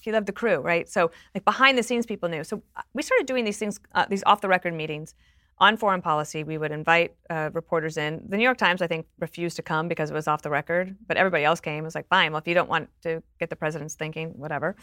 [0.00, 3.02] he loved the crew right so like behind the scenes people knew so uh, we
[3.02, 5.14] started doing these things uh, these off the record meetings
[5.60, 8.22] on foreign policy, we would invite uh, reporters in.
[8.26, 10.96] The New York Times, I think, refused to come because it was off the record,
[11.06, 11.84] but everybody else came.
[11.84, 12.32] It was like, fine.
[12.32, 14.74] Well, if you don't want to get the president's thinking, whatever,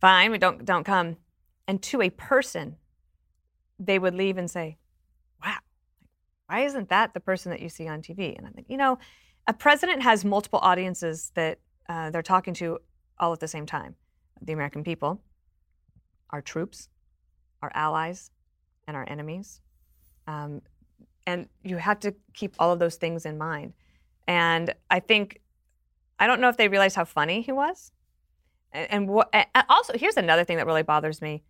[0.00, 0.32] fine.
[0.32, 1.16] We don't don't come.
[1.68, 2.76] And to a person,
[3.78, 4.78] they would leave and say,
[5.44, 5.58] "Wow,
[6.48, 8.98] why isn't that the person that you see on TV?" And I think, you know,
[9.48, 11.58] a president has multiple audiences that
[11.88, 12.78] uh, they're talking to
[13.18, 13.96] all at the same time:
[14.40, 15.20] the American people,
[16.30, 16.88] our troops,
[17.62, 18.30] our allies,
[18.86, 19.60] and our enemies.
[20.28, 20.62] Um,
[21.26, 23.72] and you have to keep all of those things in mind.
[24.26, 25.40] And I think,
[26.18, 27.92] I don't know if they realized how funny he was,
[28.72, 31.42] And, and, what, and also, here's another thing that really bothers me.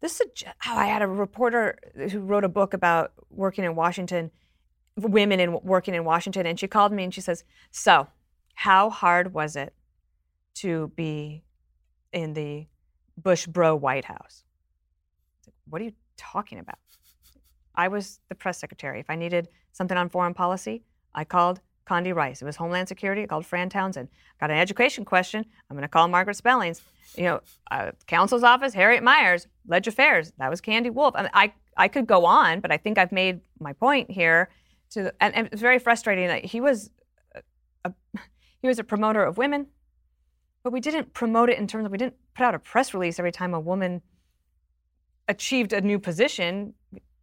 [0.00, 1.78] This is oh, I had a reporter
[2.10, 4.30] who wrote a book about working in Washington,
[4.96, 8.08] women in working in Washington, and she called me and she says, "So,
[8.54, 9.74] how hard was it
[10.54, 11.44] to be
[12.12, 12.66] in the
[13.16, 14.44] Bush bro White House?"
[15.68, 16.78] What are you talking about?
[17.74, 19.00] I was the press secretary.
[19.00, 20.82] If I needed something on foreign policy,
[21.14, 22.42] I called Condi Rice.
[22.42, 23.22] It was Homeland Security.
[23.22, 24.08] I called Fran Townsend.
[24.38, 25.44] Got an education question.
[25.68, 26.82] I'm going to call Margaret Spellings.
[27.16, 30.32] You know, uh, counsel's office, Harriet Miers, Ledge Affairs.
[30.38, 31.14] That was Candi Wolff.
[31.16, 34.50] I, mean, I, I could go on, but I think I've made my point here.
[34.92, 36.90] To and, and it's very frustrating that he was
[37.84, 37.92] a,
[38.60, 39.66] he was a promoter of women,
[40.62, 43.18] but we didn't promote it in terms of we didn't put out a press release
[43.18, 44.02] every time a woman
[45.28, 46.74] achieved a new position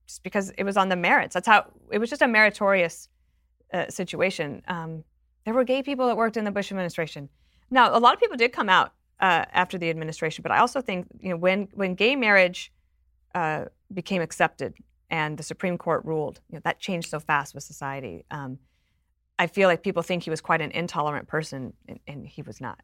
[0.08, 1.34] just because it was on the merits.
[1.34, 3.10] That's how it was just a meritorious
[3.74, 4.62] uh, situation.
[4.68, 5.04] Um,
[5.46, 7.30] there were gay people that worked in the Bush administration.
[7.70, 10.80] Now, a lot of people did come out uh, after the administration, but I also
[10.82, 12.72] think you know when when gay marriage
[13.36, 14.74] uh, became accepted
[15.10, 18.26] and the Supreme Court ruled, you know, that changed so fast with society.
[18.32, 18.60] Um,
[19.40, 22.60] I feel like people think he was quite an intolerant person, and, and he was
[22.60, 22.82] not.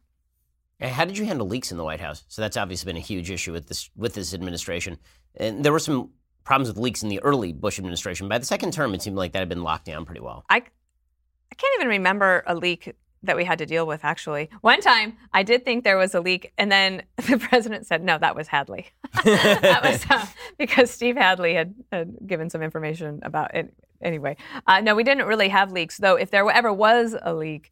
[0.80, 2.24] How did you handle leaks in the White House?
[2.28, 4.98] So that's obviously been a huge issue with this with this administration,
[5.36, 6.10] and there were some
[6.44, 8.28] problems with leaks in the early Bush administration.
[8.28, 10.44] By the second term, it seemed like that had been locked down pretty well.
[10.50, 14.50] I, I can't even remember a leak that we had to deal with, actually.
[14.60, 18.18] One time, I did think there was a leak, and then the president said, no,
[18.18, 18.86] that was Hadley.
[19.24, 20.26] that was uh,
[20.58, 23.74] because Steve Hadley had, had, given some information about it.
[24.02, 26.16] Anyway, uh, no, we didn't really have leaks, though.
[26.16, 27.70] If there ever was a leak,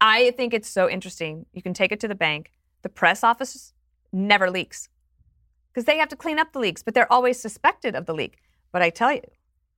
[0.00, 1.46] I think it's so interesting.
[1.52, 2.52] You can take it to the bank.
[2.82, 3.72] The press office
[4.12, 4.88] never leaks
[5.68, 8.38] because they have to clean up the leaks, but they're always suspected of the leak.
[8.72, 9.22] But I tell you,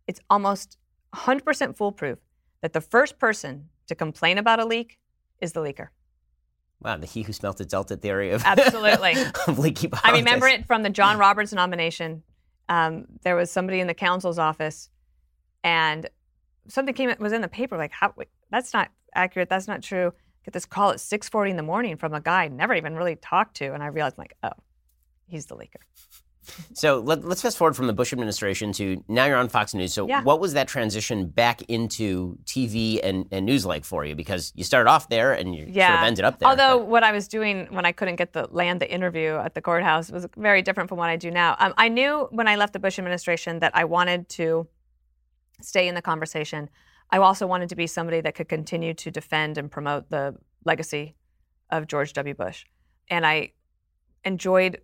[0.07, 0.79] it's almost
[1.15, 2.19] 100% foolproof
[2.63, 4.99] that the first person to complain about a leak
[5.41, 5.89] is the leaker.
[6.83, 9.15] Wow, the he who smelt it dealt it theory of absolutely
[9.47, 10.15] of leaky politics.
[10.15, 12.23] I remember it from the John Roberts nomination.
[12.69, 14.89] Um, there was somebody in the counsel's office,
[15.63, 16.09] and
[16.69, 19.51] something came was in the paper like, how, wait, "That's not accurate.
[19.51, 20.13] That's not true."
[20.45, 23.17] Get this call at 6:40 in the morning from a guy I never even really
[23.17, 24.53] talked to, and I realized like, oh,
[25.27, 25.83] he's the leaker.
[26.73, 29.93] So let, us fast forward from the Bush administration to now you're on Fox News.
[29.93, 30.23] So yeah.
[30.23, 34.15] what was that transition back into TV and, and news like for you?
[34.15, 35.89] Because you started off there and you yeah.
[35.89, 36.49] sort of ended up there.
[36.49, 36.89] Although but.
[36.89, 40.11] what I was doing when I couldn't get the land the interview at the courthouse
[40.11, 41.57] was very different from what I do now.
[41.59, 44.67] Um, I knew when I left the Bush administration that I wanted to
[45.61, 46.71] stay in the conversation.
[47.11, 51.17] I also wanted to be somebody that could continue to defend and promote the legacy
[51.71, 52.35] of George W.
[52.35, 52.65] Bush.
[53.09, 53.53] And I
[54.25, 54.81] enjoyed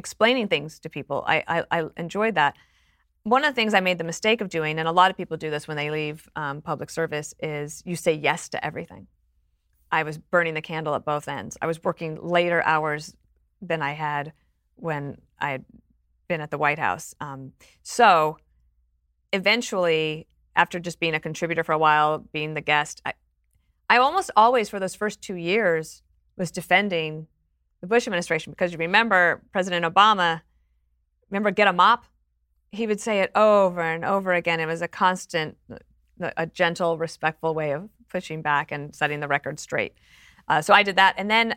[0.00, 1.22] explaining things to people.
[1.26, 2.56] I, I, I, enjoyed that.
[3.22, 5.36] One of the things I made the mistake of doing, and a lot of people
[5.36, 9.06] do this when they leave um, public service, is you say yes to everything.
[9.92, 11.58] I was burning the candle at both ends.
[11.60, 13.14] I was working later hours
[13.60, 14.32] than I had
[14.76, 15.64] when I had
[16.28, 17.14] been at the White House.
[17.20, 18.38] Um, so
[19.34, 23.12] eventually, after just being a contributor for a while, being the guest, I,
[23.90, 26.02] I almost always, for those first two years,
[26.38, 27.26] was defending
[27.80, 30.42] the Bush administration because you remember President Obama,
[31.30, 32.04] remember get a mop?
[32.72, 34.60] He would say it over and over again.
[34.60, 35.56] It was a constant,
[36.20, 39.94] a gentle, respectful way of pushing back and setting the record straight.
[40.46, 41.14] Uh, so I did that.
[41.16, 41.56] And then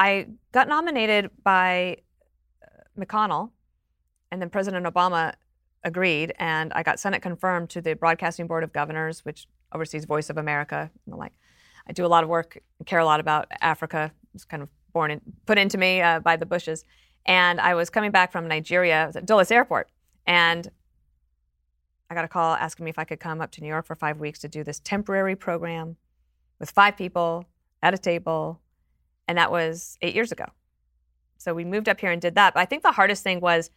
[0.00, 1.98] I got nominated by
[2.62, 3.50] uh, McConnell,
[4.30, 5.34] and then President Obama
[5.84, 10.30] agreed, and I got Senate confirmed to the Broadcasting Board of Governors, which oversees Voice
[10.30, 11.32] of America and the like.
[11.86, 14.12] I do a lot of work, care a lot about Africa.
[14.34, 16.84] It's kind of born in, put into me uh, by the Bushes.
[17.26, 19.02] And I was coming back from Nigeria.
[19.02, 19.90] I was at Dulles Airport.
[20.26, 20.70] And
[22.10, 23.94] I got a call asking me if I could come up to New York for
[23.94, 25.96] five weeks to do this temporary program
[26.58, 27.44] with five people
[27.82, 28.60] at a table.
[29.26, 30.46] And that was eight years ago.
[31.36, 32.54] So we moved up here and did that.
[32.54, 33.70] But I think the hardest thing was,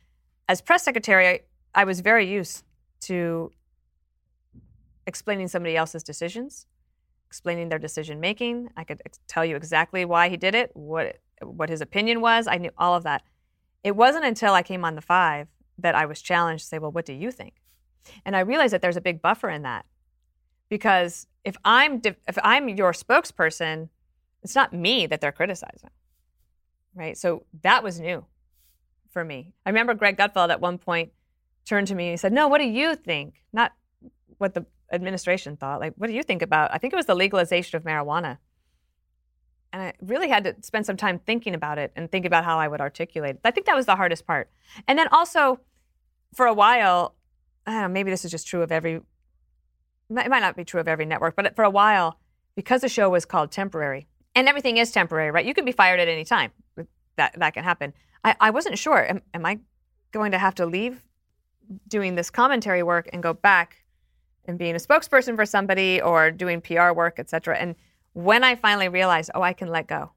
[0.47, 1.41] as press secretary,
[1.76, 2.63] I was very used
[3.02, 3.52] to
[5.06, 6.65] explaining somebody else's decisions
[7.32, 8.67] explaining their decision making.
[8.76, 12.46] I could tell you exactly why he did it, what what his opinion was.
[12.46, 13.24] I knew all of that.
[13.86, 16.91] It wasn't until I came on the five that I was challenged to say, "Well,
[16.91, 17.54] what do you think?"
[18.26, 19.86] And I realized that there's a big buffer in that
[20.67, 23.88] because if I'm if I'm your spokesperson,
[24.44, 25.91] it's not me that they're criticizing,
[26.94, 27.17] right?
[27.17, 28.26] So that was new
[29.10, 29.54] for me.
[29.65, 31.13] I remember Greg Gutfeld at one point
[31.63, 33.72] turned to me and he said, "No, what do you think?" Not
[34.38, 35.80] what the administration thought.
[35.80, 36.73] Like, what do you think about?
[36.73, 38.38] I think it was the legalization of marijuana.
[39.73, 42.60] And I really had to spend some time thinking about it and think about how
[42.60, 43.41] I would articulate it.
[43.45, 44.49] I think that was the hardest part.
[44.88, 45.62] And then also,
[46.34, 47.15] for a while,
[47.65, 49.04] I don't know, maybe this is just true of every, it
[50.10, 52.19] might not be true of every network, but for a while,
[52.56, 55.45] because the show was called Temporary, and everything is temporary, right?
[55.45, 56.51] You can be fired at any time.
[57.15, 57.93] that that can happen.
[58.23, 59.08] I, I wasn't sure.
[59.08, 59.60] Am, am I
[60.12, 61.01] going to have to leave
[61.88, 63.81] doing this commentary work and go back
[64.45, 67.58] and being a spokesperson for somebody or doing PR work, et cetera?
[67.58, 67.75] And
[68.13, 70.12] when I finally realized, oh, I can let go,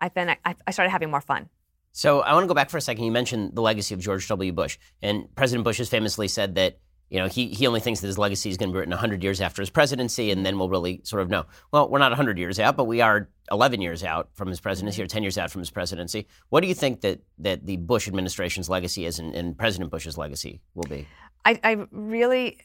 [0.00, 1.48] I then I, I started having more fun.
[1.92, 3.04] So I want to go back for a second.
[3.04, 4.52] You mentioned the legacy of George W.
[4.52, 8.06] Bush, and President Bush has famously said that you know he he only thinks that
[8.06, 10.68] his legacy is going to be written 100 years after his presidency, and then we'll
[10.68, 11.46] really sort of know.
[11.72, 14.98] Well, we're not 100 years out, but we are 11 years out from his presidency,
[14.98, 15.06] mm-hmm.
[15.06, 16.28] or 10 years out from his presidency.
[16.50, 20.16] What do you think that that the Bush administration's legacy is, and, and President Bush's
[20.16, 21.08] legacy will be?
[21.44, 22.58] I, I really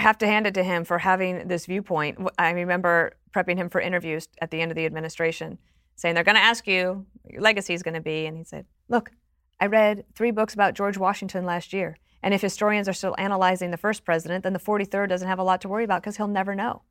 [0.00, 2.18] have to hand it to him for having this viewpoint.
[2.38, 5.58] I remember prepping him for interviews at the end of the administration
[5.96, 8.26] saying they're going to ask you your legacy is going to be.
[8.26, 9.12] And he said, Look,
[9.60, 11.98] I read three books about George Washington last year.
[12.22, 15.44] And if historians are still analyzing the first president, then the 43rd doesn't have a
[15.44, 16.82] lot to worry about because he'll never know.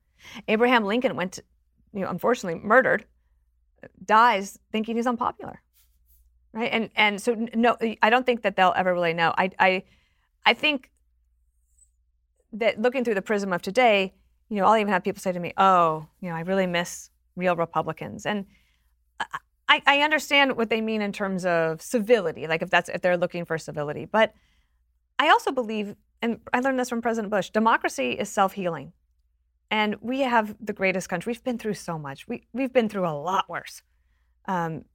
[0.48, 1.44] Abraham Lincoln went, to,
[1.94, 3.06] you know, unfortunately murdered,
[4.06, 5.62] dies thinking he's unpopular,
[6.54, 6.72] right?
[6.72, 9.34] And and so no, I don't think that they'll ever really know.
[9.38, 9.84] I I
[10.46, 10.92] I think
[12.54, 14.14] that looking through the prism of today,
[14.50, 17.10] you know, I'll even have people say to me, "Oh, you know, I really miss
[17.36, 18.46] real Republicans," and
[19.70, 23.18] I, I understand what they mean in terms of civility, like if that's if they're
[23.18, 24.06] looking for civility.
[24.06, 24.34] But
[25.20, 28.94] I also believe, and I learned this from President Bush, democracy is self-healing.
[29.72, 31.32] And we have the greatest country.
[31.32, 32.28] We've been through so much.
[32.28, 33.84] We, we've been through a lot worse.
[34.46, 34.86] Um,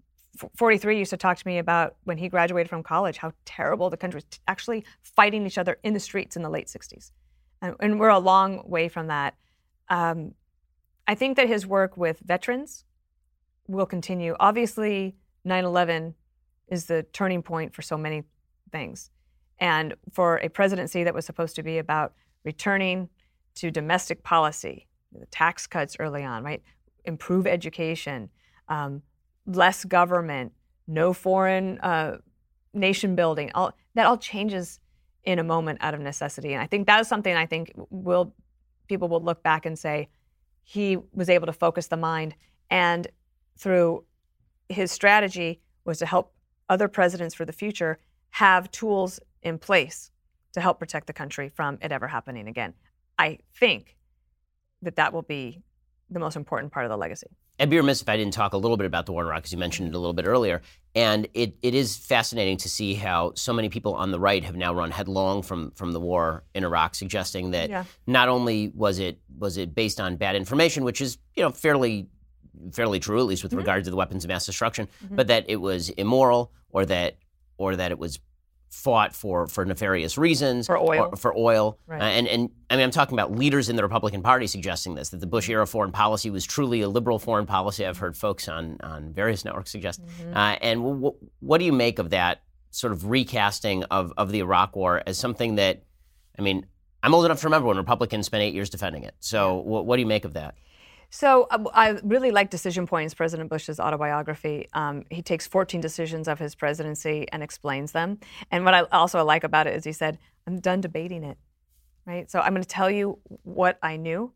[0.57, 3.97] 43 used to talk to me about when he graduated from college, how terrible the
[3.97, 7.13] country was actually fighting each other in the streets in the late 60s.
[7.65, 9.35] And, and we're a long way from that.
[9.89, 10.35] Um,
[11.07, 12.85] I think that his work with veterans
[13.67, 14.37] will continue.
[14.39, 16.15] Obviously, 9 11
[16.69, 18.25] is the turning point for so many
[18.71, 19.11] things.
[19.59, 22.13] And for a presidency that was supposed to be about
[22.45, 23.09] returning
[23.57, 26.63] to domestic policy, the tax cuts early on, right?
[27.05, 28.29] Improve education,
[28.69, 29.03] um,
[29.47, 30.53] less government,
[30.87, 32.19] no foreign uh,
[32.75, 33.51] nation building.
[33.55, 34.81] All, that all changes
[35.25, 36.53] in a moment out of necessity.
[36.53, 38.35] And I think that is something I think will
[38.89, 40.09] people will look back and say
[40.63, 42.35] he was able to focus the mind
[42.71, 43.07] and
[43.57, 44.05] through
[44.69, 46.33] his strategy was to help
[46.69, 47.99] other presidents for the future
[48.31, 50.11] have tools in place
[50.53, 52.75] to help protect the country from it ever happening again.
[53.19, 53.97] I think
[54.83, 55.63] that that will be
[56.11, 57.27] the most important part of the legacy.
[57.59, 59.43] I'd be remiss if I didn't talk a little bit about the war in Iraq,
[59.43, 60.61] because you mentioned it a little bit earlier.
[60.95, 64.57] And it, it is fascinating to see how so many people on the right have
[64.57, 67.85] now run headlong from, from the war in Iraq, suggesting that yeah.
[68.07, 72.09] not only was it was it based on bad information, which is you know fairly
[72.73, 73.59] fairly true, at least with mm-hmm.
[73.59, 75.17] regard to the weapons of mass destruction, mm-hmm.
[75.17, 77.17] but that it was immoral or that
[77.57, 78.19] or that it was
[78.75, 82.03] fought for for nefarious reasons for oil for oil right.
[82.03, 85.11] uh, and and I mean I'm talking about leaders in the Republican Party suggesting this
[85.11, 88.49] that the Bush era foreign policy was truly a liberal foreign policy I've heard folks
[88.49, 90.37] on on various networks suggest mm-hmm.
[90.37, 94.33] uh, and w- w- what do you make of that sort of recasting of of
[94.33, 95.85] the Iraq war as something that
[96.37, 96.67] I mean
[97.01, 99.81] I'm old enough to remember when Republicans spent eight years defending it so yeah.
[99.83, 100.57] what do you make of that
[101.15, 104.67] so uh, I really like Decision Points, President Bush's autobiography.
[104.73, 108.19] Um, he takes 14 decisions of his presidency and explains them.
[108.51, 111.39] And what I also like about it is he said, "I'm done debating it."
[112.05, 112.29] Right.
[112.29, 114.33] So I'm going to tell you what I knew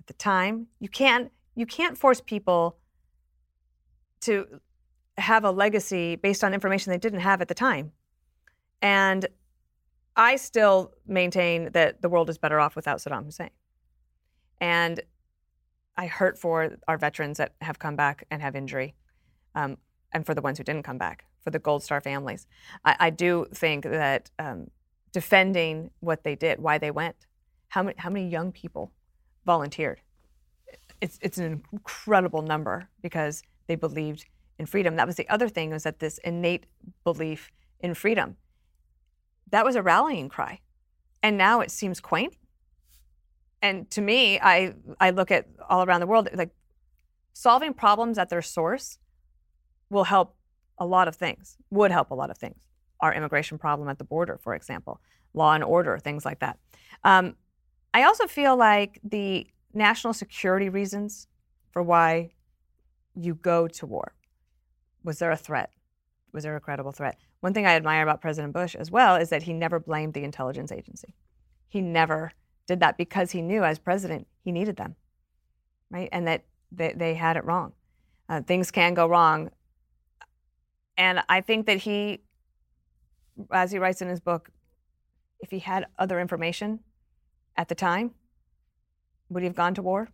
[0.00, 0.68] at the time.
[0.80, 2.78] You can't you can't force people
[4.22, 4.46] to
[5.18, 7.92] have a legacy based on information they didn't have at the time.
[8.80, 9.26] And
[10.16, 13.50] I still maintain that the world is better off without Saddam Hussein.
[14.58, 15.02] And
[15.96, 18.94] I hurt for our veterans that have come back and have injury,
[19.54, 19.78] um,
[20.12, 22.46] and for the ones who didn't come back, for the Gold Star families.
[22.84, 24.70] I, I do think that um,
[25.12, 27.26] defending what they did, why they went,
[27.68, 28.92] how many, how many young people
[29.46, 30.00] volunteered?
[31.00, 34.26] It's, it's an incredible number because they believed
[34.58, 34.96] in freedom.
[34.96, 36.66] That was the other thing was that this innate
[37.02, 38.36] belief in freedom.
[39.50, 40.60] That was a rallying cry.
[41.22, 42.36] And now it seems quaint
[43.64, 46.50] and to me, I I look at all around the world like
[47.32, 48.98] solving problems at their source
[49.88, 50.36] will help
[50.76, 51.56] a lot of things.
[51.70, 52.60] Would help a lot of things.
[53.00, 55.00] Our immigration problem at the border, for example,
[55.32, 56.58] law and order, things like that.
[57.04, 57.36] Um,
[57.94, 61.26] I also feel like the national security reasons
[61.72, 62.32] for why
[63.14, 64.14] you go to war.
[65.02, 65.70] Was there a threat?
[66.34, 67.16] Was there a credible threat?
[67.40, 70.24] One thing I admire about President Bush as well is that he never blamed the
[70.24, 71.14] intelligence agency.
[71.68, 72.32] He never
[72.66, 74.96] did that because he knew as president he needed them,
[75.90, 76.08] right?
[76.12, 77.72] And that they, they had it wrong.
[78.28, 79.50] Uh, things can go wrong.
[80.96, 82.20] And I think that he,
[83.50, 84.50] as he writes in his book,
[85.40, 86.80] if he had other information
[87.56, 88.12] at the time,
[89.28, 90.08] would he have gone to war?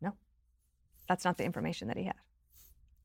[0.00, 0.14] No.
[1.08, 2.14] That's not the information that he had.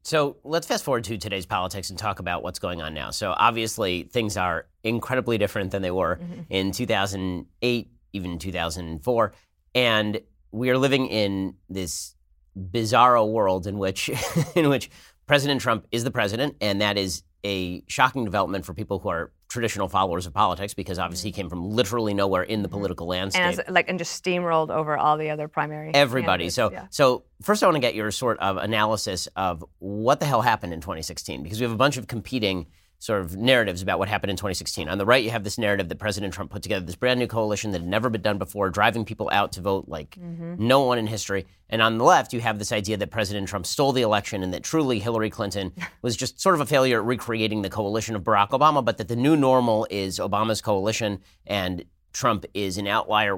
[0.04, 3.12] So let's fast forward to today's politics and talk about what's going on now.
[3.12, 6.42] So obviously, things are incredibly different than they were mm-hmm.
[6.50, 9.34] in 2008, even 2004.
[9.74, 12.16] And we are living in this
[12.58, 14.10] bizarro world in which,
[14.56, 14.90] in which
[15.26, 19.32] President Trump is the president, and that is a shocking development for people who are
[19.48, 22.78] traditional followers of politics because obviously he came from literally nowhere in the mm-hmm.
[22.78, 23.42] political landscape.
[23.42, 26.50] And as, like and just steamrolled over all the other primary everybody.
[26.50, 26.88] So yeah.
[26.90, 30.74] so first I want to get your sort of analysis of what the hell happened
[30.74, 32.68] in 2016 because we have a bunch of competing
[33.02, 34.88] sort of narratives about what happened in 2016.
[34.88, 37.26] On the right, you have this narrative that President Trump put together this brand new
[37.26, 40.54] coalition that had never been done before, driving people out to vote like mm-hmm.
[40.60, 41.48] no one in history.
[41.68, 44.54] And on the left, you have this idea that President Trump stole the election and
[44.54, 45.74] that truly Hillary Clinton
[46.04, 49.08] was just sort of a failure at recreating the coalition of Barack Obama, but that
[49.08, 51.84] the new normal is Obama's coalition and
[52.14, 53.36] Trump is an outlier.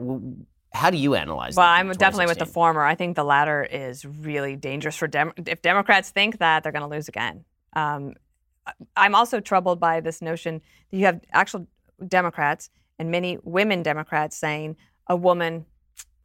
[0.73, 1.61] How do you analyze that?
[1.61, 2.83] well, I'm definitely with the former.
[2.83, 6.89] I think the latter is really dangerous for Dem- if Democrats think that they're going
[6.89, 7.45] to lose again.
[7.75, 8.15] Um,
[8.95, 10.61] I'm also troubled by this notion
[10.91, 11.67] that you have actual
[12.07, 15.65] Democrats and many women Democrats saying a woman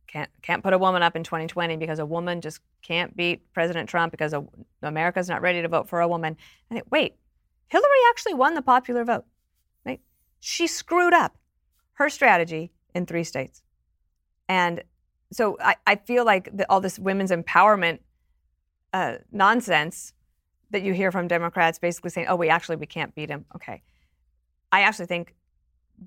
[0.06, 3.88] can't can't put a woman up in 2020 because a woman just can't beat President
[3.88, 4.44] Trump because a,
[4.82, 6.36] America's not ready to vote for a woman.
[6.70, 7.16] And wait,
[7.68, 9.24] Hillary actually won the popular vote.
[9.84, 10.00] Right?
[10.40, 11.36] She screwed up
[11.94, 13.62] her strategy in three states,
[14.48, 14.82] and
[15.30, 17.98] so I, I feel like the, all this women's empowerment
[18.94, 20.14] uh, nonsense
[20.70, 23.82] that you hear from Democrats basically saying, "Oh, we actually we can't beat him." Okay,
[24.70, 25.34] I actually think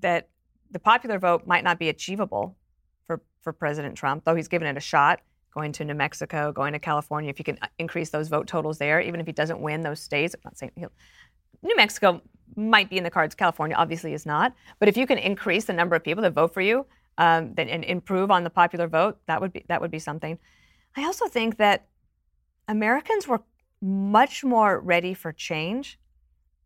[0.00, 0.28] that
[0.70, 2.56] the popular vote might not be achievable
[3.06, 5.20] for for President Trump, though he's given it a shot.
[5.52, 8.78] Going to New Mexico, going to California, if you can uh, increase those vote totals
[8.78, 10.92] there, even if he doesn't win those states, I'm not saying he'll.
[11.62, 12.22] New Mexico
[12.56, 13.34] might be in the cards.
[13.34, 14.54] California obviously is not.
[14.78, 16.86] But if you can increase the number of people that vote for you
[17.18, 20.38] um, that, and improve on the popular vote, that would be that would be something.
[20.96, 21.86] I also think that
[22.68, 23.42] Americans were
[23.82, 25.98] much more ready for change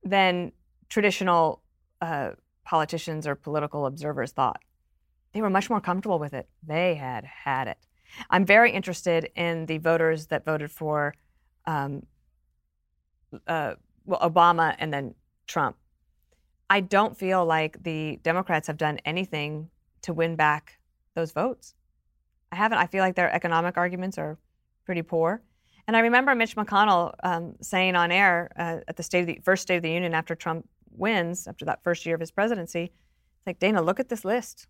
[0.05, 0.53] than
[0.89, 1.63] traditional
[2.01, 2.31] uh,
[2.65, 4.61] politicians or political observers thought.
[5.33, 6.49] They were much more comfortable with it.
[6.63, 7.79] They had had it.
[8.31, 11.15] I'm very interested in the voters that voted for
[11.67, 12.07] um,
[13.47, 15.15] uh, well, Obama and then
[15.47, 15.77] Trump.
[16.69, 19.71] I don't feel like the Democrats have done anything
[20.03, 20.79] to win back
[21.15, 21.75] those votes.
[22.53, 22.79] I haven't.
[22.79, 24.39] I feel like their economic arguments are
[24.85, 25.43] pretty poor.
[25.87, 29.41] And I remember Mitch McConnell um, saying on air uh, at the state of the
[29.45, 32.85] first State of the Union after Trump wins, after that first year of his presidency,
[33.39, 34.67] it's like Dana, look at this list.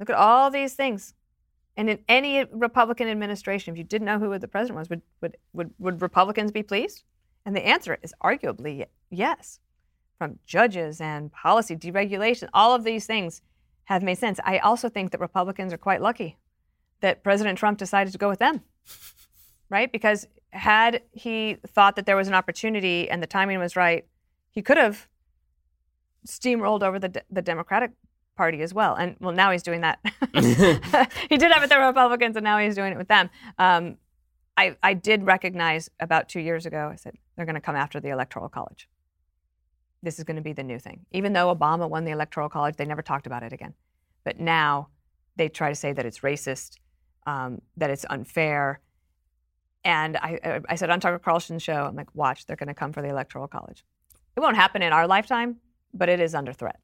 [0.00, 1.14] Look at all these things.
[1.76, 5.36] And in any Republican administration, if you didn't know who the president was, would, would,
[5.52, 7.04] would, would Republicans be pleased?
[7.46, 9.60] And the answer is arguably yes.
[10.18, 13.42] From judges and policy deregulation, all of these things
[13.84, 14.40] have made sense.
[14.44, 16.38] I also think that Republicans are quite lucky
[17.00, 18.62] that President Trump decided to go with them
[19.70, 19.90] right?
[19.90, 24.06] Because had he thought that there was an opportunity and the timing was right,
[24.50, 25.08] he could have
[26.26, 27.90] steamrolled over the the Democratic
[28.36, 28.94] Party as well.
[28.94, 29.98] And well, now he's doing that.
[30.34, 33.30] he did have it with the Republicans, and now he's doing it with them.
[33.58, 33.96] Um,
[34.56, 36.90] I, I did recognize about two years ago.
[36.92, 38.88] I said they're going to come after the Electoral College.
[40.02, 41.06] This is going to be the new thing.
[41.12, 43.74] Even though Obama won the Electoral College, they never talked about it again.
[44.24, 44.88] But now
[45.36, 46.76] they try to say that it's racist,
[47.26, 48.80] um, that it's unfair,
[49.84, 52.92] and I, I said on Tucker Carlson's show, I'm like, watch, they're going to come
[52.92, 53.84] for the Electoral College.
[54.36, 55.56] It won't happen in our lifetime,
[55.92, 56.80] but it is under threat.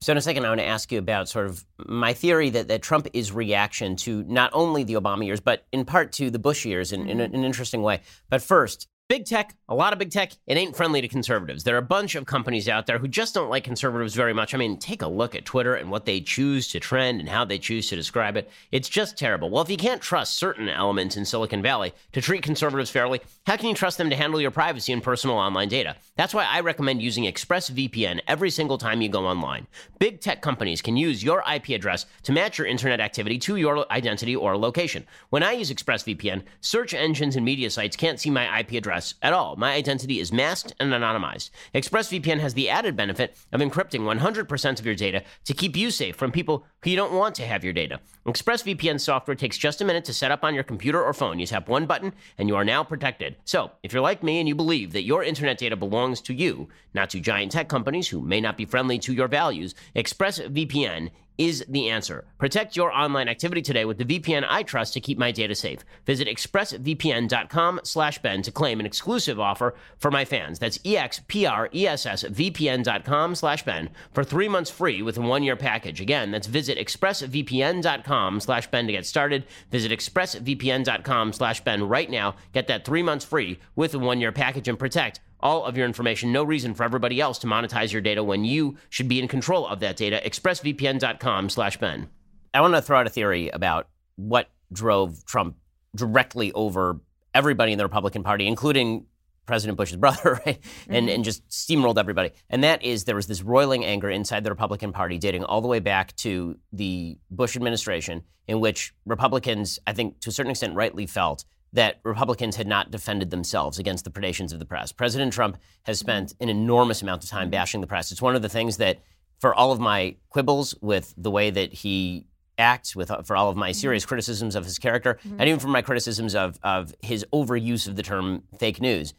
[0.00, 2.66] So in a second, I want to ask you about sort of my theory that,
[2.68, 6.40] that Trump is reaction to not only the Obama years, but in part to the
[6.40, 7.10] Bush years in, mm-hmm.
[7.10, 8.00] in, in an interesting way.
[8.28, 11.64] But first, Big tech, a lot of big tech, it ain't friendly to conservatives.
[11.64, 14.54] There are a bunch of companies out there who just don't like conservatives very much.
[14.54, 17.44] I mean, take a look at Twitter and what they choose to trend and how
[17.44, 18.48] they choose to describe it.
[18.70, 19.50] It's just terrible.
[19.50, 23.58] Well, if you can't trust certain elements in Silicon Valley to treat conservatives fairly, how
[23.58, 25.96] can you trust them to handle your privacy and personal online data?
[26.16, 29.66] That's why I recommend using ExpressVPN every single time you go online.
[29.98, 33.84] Big tech companies can use your IP address to match your internet activity to your
[33.92, 35.04] identity or location.
[35.28, 39.32] When I use ExpressVPN, search engines and media sites can't see my IP address at
[39.32, 39.56] all.
[39.56, 41.50] My identity is masked and anonymized.
[41.74, 46.16] ExpressVPN has the added benefit of encrypting 100% of your data to keep you safe
[46.16, 48.00] from people who you don't want to have your data.
[48.26, 51.38] ExpressVPN software takes just a minute to set up on your computer or phone.
[51.38, 53.36] You tap one button and you are now protected.
[53.44, 56.68] So, if you're like me and you believe that your internet data belongs to you,
[56.94, 61.10] not to giant tech companies who may not be friendly to your values, ExpressVPN
[61.42, 62.24] is the answer.
[62.38, 65.80] Protect your online activity today with the VPN I trust to keep my data safe.
[66.06, 70.60] Visit expressvpn.com slash Ben to claim an exclusive offer for my fans.
[70.60, 76.00] That's expressvpn.com slash Ben for three months free with a one-year package.
[76.00, 79.44] Again, that's visit expressvpn.com slash Ben to get started.
[79.70, 82.36] Visit expressvpn.com slash Ben right now.
[82.52, 86.32] Get that three months free with a one-year package and protect all of your information.
[86.32, 89.66] No reason for everybody else to monetize your data when you should be in control
[89.66, 90.20] of that data.
[90.24, 92.08] ExpressVPN.com slash Ben.
[92.54, 95.56] I want to throw out a theory about what drove Trump
[95.94, 97.00] directly over
[97.34, 99.06] everybody in the Republican Party, including
[99.46, 100.60] President Bush's brother, right?
[100.60, 100.94] Mm-hmm.
[100.94, 102.30] And, and just steamrolled everybody.
[102.48, 105.68] And that is there was this roiling anger inside the Republican Party dating all the
[105.68, 110.74] way back to the Bush administration, in which Republicans, I think to a certain extent,
[110.74, 114.92] rightly felt that Republicans had not defended themselves against the predations of the press.
[114.92, 118.12] President Trump has spent an enormous amount of time bashing the press.
[118.12, 118.98] It's one of the things that,
[119.40, 122.26] for all of my quibbles with the way that he
[122.58, 125.40] acts, with for all of my serious criticisms of his character, mm-hmm.
[125.40, 129.14] and even for my criticisms of, of his overuse of the term fake news,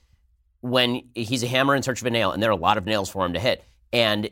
[0.62, 2.86] when he's a hammer in search of a nail, and there are a lot of
[2.86, 3.64] nails for him to hit.
[3.92, 4.30] And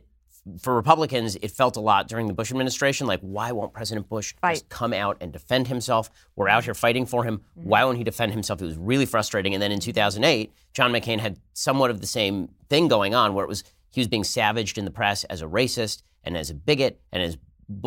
[0.59, 4.33] for Republicans, it felt a lot during the Bush administration like, why won't President Bush
[4.41, 4.53] Fight.
[4.53, 6.09] just come out and defend himself?
[6.35, 7.37] We're out here fighting for him.
[7.37, 7.69] Mm-hmm.
[7.69, 8.61] Why won't he defend himself?
[8.61, 9.53] It was really frustrating.
[9.53, 13.45] And then in 2008, John McCain had somewhat of the same thing going on where
[13.45, 16.53] it was he was being savaged in the press as a racist and as a
[16.53, 17.37] bigot and as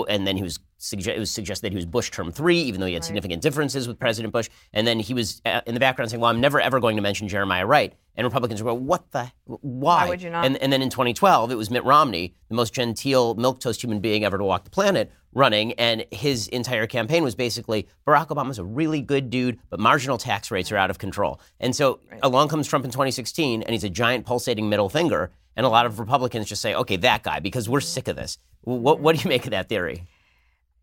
[0.09, 0.59] and then he was
[0.93, 3.07] it was suggested that he was Bush term three, even though he had right.
[3.07, 4.51] significant differences with President Bush.
[4.73, 7.03] And then he was uh, in the background saying, "Well, I'm never ever going to
[7.03, 9.33] mention Jeremiah Wright." And Republicans were, going, "What the?
[9.45, 9.59] Why?
[9.61, 12.75] Why would you not?" And, and then in 2012, it was Mitt Romney, the most
[12.75, 17.25] genteel milk toast human being ever to walk the planet, running, and his entire campaign
[17.25, 20.99] was basically Barack Obama's a really good dude, but marginal tax rates are out of
[20.99, 21.41] control.
[21.61, 22.21] And so right.
[22.23, 25.31] along comes Trump in 2016, and he's a giant pulsating middle finger.
[25.57, 28.39] And a lot of Republicans just say, "Okay, that guy," because we're sick of this.
[28.63, 30.05] What, what do you make of that theory?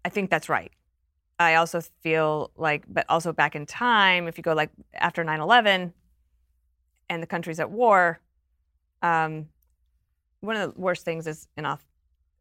[0.06, 0.72] I think that's right.
[1.40, 5.40] I also feel like, but also back in time, if you go like after 9
[5.40, 5.94] 11
[7.10, 8.20] and the country's at war,
[9.02, 9.48] um,
[10.42, 11.80] one of the worst things is inauth-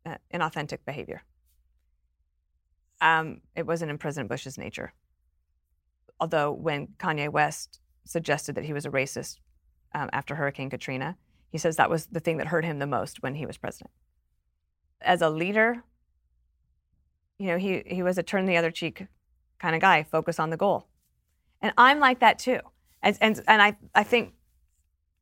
[0.04, 1.22] uh, inauthentic behavior.
[3.00, 4.92] Um, it wasn't in President Bush's nature.
[6.18, 9.38] Although, when Kanye West suggested that he was a racist
[9.94, 11.16] um, after Hurricane Katrina,
[11.50, 13.90] he says that was the thing that hurt him the most when he was president.
[15.02, 15.82] As a leader,
[17.38, 19.06] you know, he, he was a turn the other cheek
[19.58, 20.88] kind of guy, focus on the goal.
[21.60, 22.60] And I'm like that too.
[23.02, 24.34] And, and, and I, I think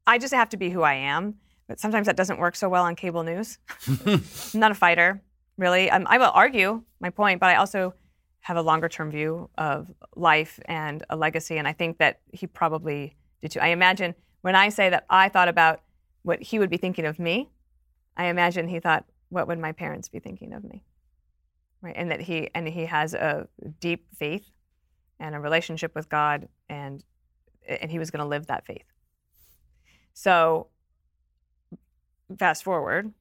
[0.06, 1.34] I just have to be who I am.
[1.66, 3.58] But sometimes that doesn't work so well on cable news.
[4.06, 4.22] I'm
[4.54, 5.22] not a fighter,
[5.58, 5.90] really.
[5.90, 7.94] Um, I will argue my point, but I also
[8.40, 11.58] have a longer term view of life and a legacy.
[11.58, 13.60] And I think that he probably did too.
[13.60, 15.82] I imagine when I say that I thought about
[16.22, 17.48] what he would be thinking of me,
[18.16, 20.84] I imagine he thought, what would my parents be thinking of me?
[21.82, 21.94] right?
[21.96, 23.48] And that he and he has a
[23.80, 24.50] deep faith
[25.20, 27.02] and a relationship with God, and
[27.66, 28.84] and he was going to live that faith.
[30.14, 30.68] So,
[32.38, 33.12] fast forward,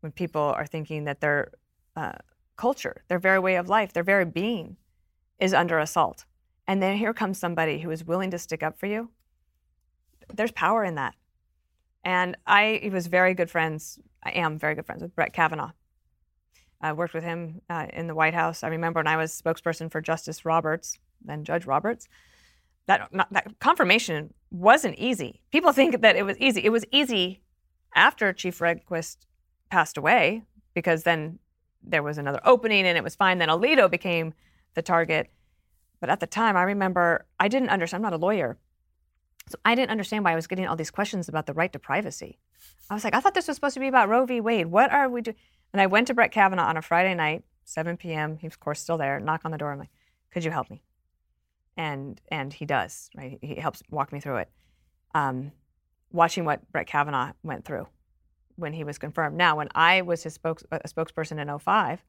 [0.00, 1.52] when people are thinking that their
[1.96, 2.12] uh,
[2.56, 4.76] culture, their very way of life, their very being,
[5.38, 6.24] is under assault,
[6.66, 9.10] and then here comes somebody who is willing to stick up for you.
[10.32, 11.14] There's power in that.
[12.04, 13.98] And I was very good friends.
[14.22, 15.72] I am very good friends with Brett Kavanaugh.
[16.80, 18.62] I worked with him uh, in the White House.
[18.62, 22.08] I remember when I was spokesperson for Justice Roberts, then Judge Roberts.
[22.86, 25.42] That, not, that confirmation wasn't easy.
[25.52, 26.64] People think that it was easy.
[26.64, 27.42] It was easy
[27.94, 29.18] after Chief Rehnquist
[29.70, 30.42] passed away
[30.74, 31.38] because then
[31.82, 33.38] there was another opening and it was fine.
[33.38, 34.32] Then Alito became
[34.74, 35.30] the target.
[36.00, 38.04] But at the time, I remember I didn't understand.
[38.04, 38.56] I'm not a lawyer.
[39.50, 41.78] So I didn't understand why I was getting all these questions about the right to
[41.80, 42.38] privacy.
[42.88, 44.40] I was like, I thought this was supposed to be about Roe v.
[44.40, 44.68] Wade.
[44.68, 45.36] What are we doing?
[45.72, 48.38] And I went to Brett Kavanaugh on a Friday night, 7 p.m.
[48.40, 49.18] He's of course still there.
[49.18, 49.72] Knock on the door.
[49.72, 49.90] I'm like,
[50.30, 50.82] could you help me?
[51.76, 53.10] And and he does.
[53.16, 53.38] Right.
[53.42, 54.50] He helps walk me through it.
[55.14, 55.50] Um,
[56.12, 57.88] watching what Brett Kavanaugh went through
[58.56, 59.36] when he was confirmed.
[59.36, 62.04] Now, when I was his spokes, a spokesperson in 05,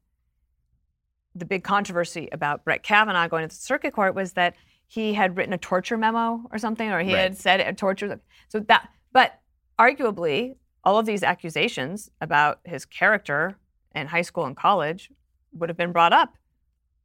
[1.34, 4.54] the big controversy about Brett Kavanaugh going to the circuit court was that
[4.92, 7.22] he had written a torture memo or something, or he right.
[7.22, 8.20] had said a torture.
[8.50, 9.40] So that, but
[9.78, 13.56] arguably, all of these accusations about his character
[13.94, 15.10] in high school and college
[15.54, 16.36] would have been brought up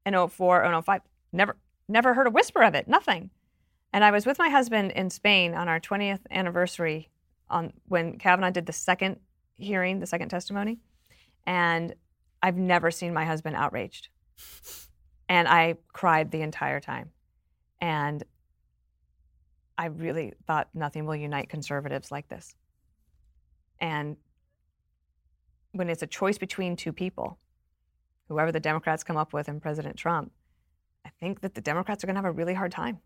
[0.05, 0.99] in 04 and 05.
[1.31, 1.55] Never,
[1.87, 3.29] never heard a whisper of it, nothing.
[3.93, 7.09] And I was with my husband in Spain on our 20th anniversary
[7.49, 9.15] on when Kavanaugh did the second
[9.55, 10.79] hearing, the second testimony.
[11.45, 11.95] And
[12.43, 14.09] I've never seen my husband outraged.
[15.29, 17.11] And I cried the entire time.
[17.81, 18.23] And
[19.77, 22.55] I really thought nothing will unite conservatives like this.
[23.79, 24.17] And
[25.71, 27.37] when it's a choice between two people
[28.27, 30.31] whoever the Democrats come up with and President Trump,
[31.05, 32.99] I think that the Democrats are going to have a really hard time.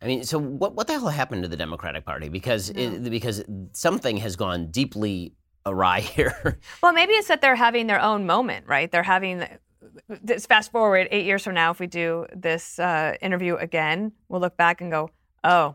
[0.00, 2.28] I mean, so what, what the hell happened to the Democratic Party?
[2.28, 3.42] Because it, because
[3.72, 5.34] something has gone deeply
[5.64, 6.58] awry here.
[6.82, 8.90] Well, maybe it's that they're having their own moment, right?
[8.90, 9.46] They're having
[10.22, 14.40] this fast forward eight years from now, if we do this uh, interview again, we'll
[14.40, 15.10] look back and go,
[15.44, 15.74] oh,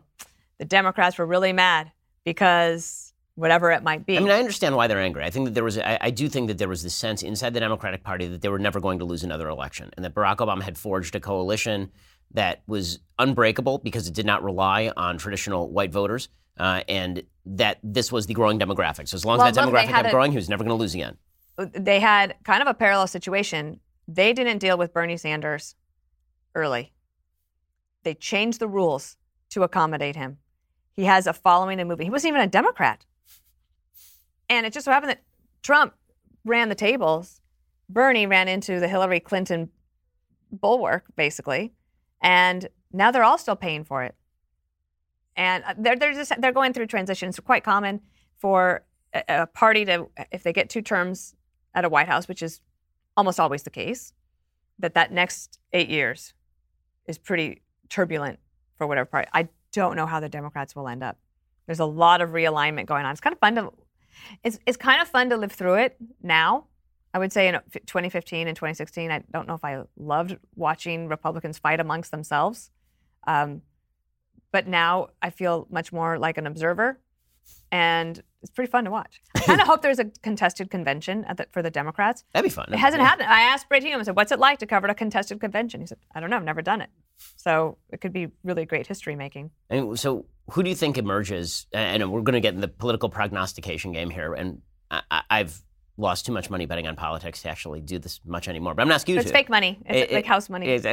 [0.58, 1.92] the Democrats were really mad
[2.24, 4.16] because whatever it might be.
[4.16, 5.24] I mean, I understand why they're angry.
[5.24, 7.54] I think that there was, I, I do think that there was this sense inside
[7.54, 10.38] the Democratic Party that they were never going to lose another election, and that Barack
[10.38, 11.90] Obama had forged a coalition
[12.32, 16.28] that was unbreakable because it did not rely on traditional white voters,
[16.58, 19.08] uh, and that this was the growing demographic.
[19.08, 21.16] So as long as that demographic kept growing, he was never going to lose again.
[21.56, 23.80] they had kind of a parallel situation.
[24.08, 25.74] They didn't deal with Bernie Sanders
[26.54, 26.92] early.
[28.04, 29.18] They changed the rules
[29.50, 30.38] to accommodate him.
[30.94, 32.06] He has a following and moving.
[32.06, 33.04] He wasn't even a Democrat.
[34.48, 35.22] And it just so happened that
[35.62, 35.94] Trump
[36.44, 37.42] ran the tables.
[37.90, 39.68] Bernie ran into the Hillary Clinton
[40.50, 41.74] bulwark, basically.
[42.22, 44.14] And now they're all still paying for it.
[45.36, 47.38] And uh, they're, they're just they're going through transitions.
[47.38, 48.00] It's quite common
[48.38, 51.34] for a, a party to, if they get two terms
[51.74, 52.60] at a White House, which is
[53.18, 54.12] almost always the case,
[54.78, 56.34] that that next eight years
[57.08, 58.38] is pretty turbulent
[58.76, 59.28] for whatever party.
[59.34, 61.18] I don't know how the Democrats will end up.
[61.66, 63.10] There's a lot of realignment going on.
[63.10, 63.72] It's kind of fun to,
[64.44, 66.66] it's it's kind of fun to live through it now.
[67.12, 71.58] I would say in 2015 and 2016, I don't know if I loved watching Republicans
[71.58, 72.70] fight amongst themselves.
[73.26, 73.62] Um,
[74.52, 77.00] but now I feel much more like an observer,
[77.72, 79.20] and it's pretty fun to watch.
[79.36, 82.24] I kind of hope there's a contested convention at the, for the Democrats.
[82.32, 82.72] That'd be fun.
[82.72, 83.28] It hasn't happened.
[83.28, 85.80] I asked Brett Hingham, I said, what's it like to cover a contested convention?
[85.80, 86.90] He said, I don't know, I've never done it.
[87.36, 89.50] So it could be really great history making.
[89.70, 91.66] Mean, so who do you think emerges?
[91.72, 95.62] And we're going to get in the political prognostication game here, and I, I- I've
[95.98, 98.72] lost too much money betting on politics to actually do this much anymore.
[98.74, 99.34] But I'm not asking you It's to.
[99.36, 99.78] fake money.
[99.84, 100.68] It's It- like it- house money.
[100.70, 100.86] Is-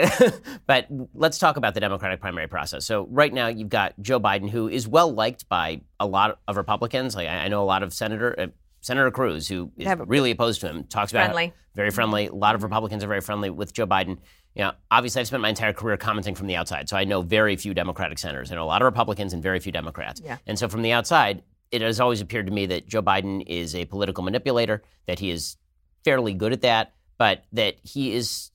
[0.68, 2.86] but let's talk about the Democratic primary process.
[2.86, 6.58] So right now you've got Joe Biden, who is well liked by a lot of
[6.58, 7.16] Republicans.
[7.16, 8.47] Like I know a lot of Senator uh,
[8.82, 11.53] Senator Cruz, who is really opposed to him, talks about Friendly.
[11.74, 12.28] very friendly.
[12.28, 14.18] A lot of Republicans are very friendly with Joe Biden.
[14.53, 17.22] You know, obviously, I've spent my entire career commenting from the outside, so I know
[17.22, 18.51] very few Democratic senators.
[18.51, 20.22] I know a lot of Republicans and very few Democrats.
[20.24, 20.38] Yeah.
[20.47, 21.41] And so from the outside,
[21.76, 25.30] it has always appeared to me that Joe Biden is a political manipulator, that he
[25.30, 25.57] is
[26.05, 28.51] fairly good at that, but that he is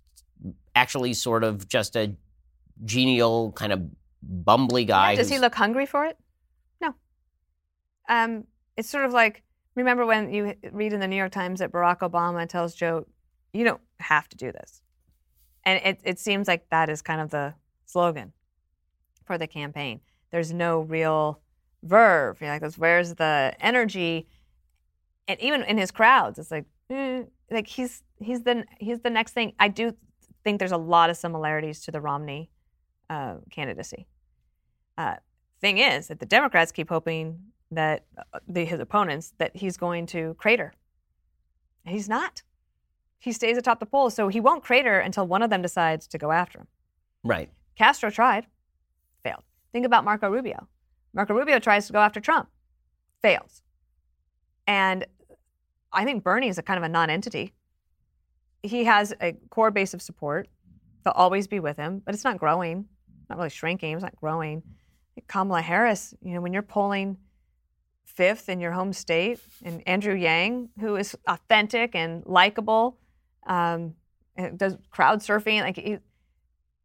[0.74, 2.14] actually sort of just a
[2.84, 3.82] genial, kind of
[4.26, 5.12] bumbly guy.
[5.12, 6.16] Yeah, does he look hungry for it?
[6.80, 6.94] No.
[8.08, 8.44] Um,
[8.76, 9.42] it's sort of like
[9.74, 13.06] remember when you read in the New York Times that Barack Obama tells Joe,
[13.52, 14.80] "You don't have to do this,"
[15.64, 17.52] and it it seems like that is kind of the
[17.84, 18.32] slogan
[19.26, 20.00] for the campaign.
[20.30, 21.40] There's no real
[21.82, 22.40] verve.
[22.40, 24.28] You're like, this, where's the energy?
[25.28, 29.32] And even in his crowds, it's like, eh, like he's he's the he's the next
[29.32, 29.52] thing.
[29.58, 29.94] I do
[30.44, 32.50] think there's a lot of similarities to the Romney
[33.08, 34.06] uh, candidacy.
[34.96, 35.16] Uh,
[35.60, 37.38] thing is that the Democrats keep hoping
[37.70, 40.72] that uh, the, his opponents that he's going to crater.
[41.84, 42.42] He's not.
[43.18, 46.18] He stays atop the polls, so he won't crater until one of them decides to
[46.18, 46.66] go after him.
[47.22, 47.50] right?
[47.76, 48.46] Castro tried,
[49.22, 49.42] failed.
[49.72, 50.68] Think about Marco Rubio.
[51.12, 52.48] Marco Rubio tries to go after Trump,
[53.22, 53.62] fails.
[54.66, 55.06] And
[55.92, 57.52] I think Bernie is a kind of a non-entity.
[58.62, 60.48] He has a core base of support.
[61.04, 62.86] They'll always be with him, but it's not growing,
[63.28, 63.94] not really shrinking.
[63.94, 64.62] It's not growing.
[65.26, 67.16] Kamala Harris, you know, when you're polling
[68.04, 72.98] fifth in your home state, and Andrew Yang, who is authentic and likable,
[73.46, 73.94] um,
[74.36, 75.98] and does crowd surfing, like he,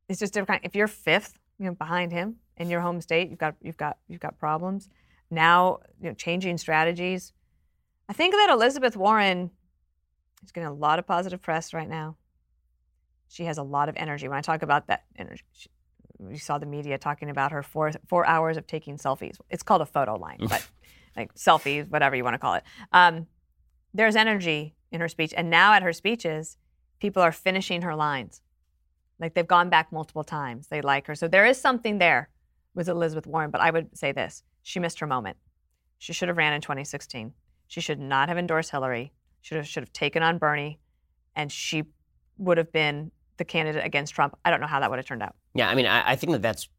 [0.07, 0.63] it's just different.
[0.65, 3.97] If you're fifth, you know, behind him in your home state, you've got you've got
[4.07, 4.89] you've got problems.
[5.29, 7.33] Now, you know, changing strategies.
[8.07, 9.51] I think that Elizabeth Warren
[10.43, 12.17] is getting a lot of positive press right now.
[13.27, 14.27] She has a lot of energy.
[14.27, 15.69] When I talk about that energy, she,
[16.29, 19.37] you saw the media talking about her four four hours of taking selfies.
[19.49, 20.65] It's called a photo line, but
[21.17, 22.63] like selfies, whatever you want to call it.
[22.91, 23.27] Um,
[23.93, 26.57] there's energy in her speech, and now at her speeches,
[26.99, 28.41] people are finishing her lines.
[29.19, 30.67] Like they've gone back multiple times.
[30.67, 31.15] They like her.
[31.15, 32.29] So there is something there
[32.75, 33.49] with Elizabeth Warren.
[33.49, 35.37] But I would say this she missed her moment.
[35.97, 37.33] She should have ran in 2016.
[37.67, 39.13] She should not have endorsed Hillary.
[39.41, 40.79] Should have, should have taken on Bernie.
[41.35, 41.85] And she
[42.37, 44.37] would have been the candidate against Trump.
[44.45, 45.35] I don't know how that would have turned out.
[45.53, 46.69] Yeah, I mean, I, I think that that's.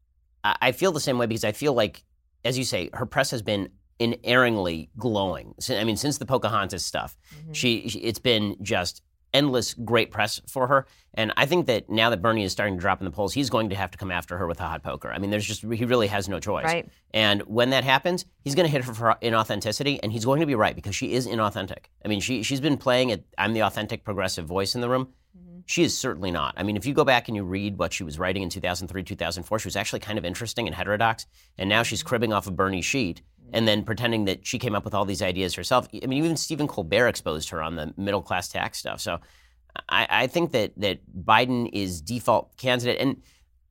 [0.43, 2.03] I I feel the same way because I feel like,
[2.45, 3.69] as you say, her press has been
[3.99, 5.55] inerringly glowing.
[5.69, 7.53] I mean, since the Pocahontas stuff, mm-hmm.
[7.53, 9.01] she, she it's been just
[9.37, 10.87] endless great press for her.
[11.13, 13.49] And I think that now that Bernie is starting to drop in the polls, he's
[13.49, 15.11] going to have to come after her with a hot poker.
[15.11, 16.65] I mean, there's just he really has no choice.
[16.65, 16.89] Right.
[17.11, 20.45] And when that happens, he's going to hit her for inauthenticity, and he's going to
[20.45, 21.85] be right because she is inauthentic.
[22.03, 23.25] I mean, she she's been playing it.
[23.37, 25.09] I'm the authentic progressive voice in the room.
[25.37, 25.59] Mm-hmm.
[25.67, 26.55] She is certainly not.
[26.57, 29.03] I mean, if you go back and you read what she was writing in 2003,
[29.03, 31.27] 2004, she was actually kind of interesting and heterodox.
[31.57, 32.09] And now she's mm-hmm.
[32.09, 33.21] cribbing off of Bernie Sheet
[33.53, 35.87] and then pretending that she came up with all these ideas herself.
[35.93, 38.99] I mean, even Stephen Colbert exposed her on the middle class tax stuff.
[38.99, 39.19] So
[39.89, 43.21] I, I think that that Biden is default candidate, and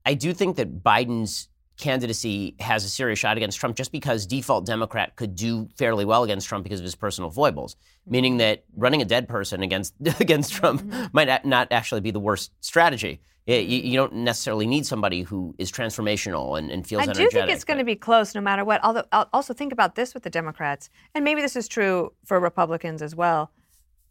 [0.04, 4.64] I do think that Biden's candidacy has a serious shot against Trump just because default
[4.64, 9.02] Democrat could do fairly well against Trump because of his personal foibles, meaning that running
[9.02, 11.06] a dead person against against Trump mm-hmm.
[11.12, 13.20] might not actually be the worst strategy.
[13.46, 17.30] You, you, don't necessarily need somebody who is transformational and, and feels I energetic.
[17.30, 18.82] do think it's going to be close no matter what.
[18.82, 22.40] Although, I'll also think about this with the Democrats, and maybe this is true for
[22.40, 23.52] Republicans as well.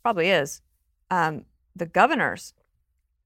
[0.04, 0.62] Probably is.
[1.12, 1.44] Um,
[1.76, 2.54] the governors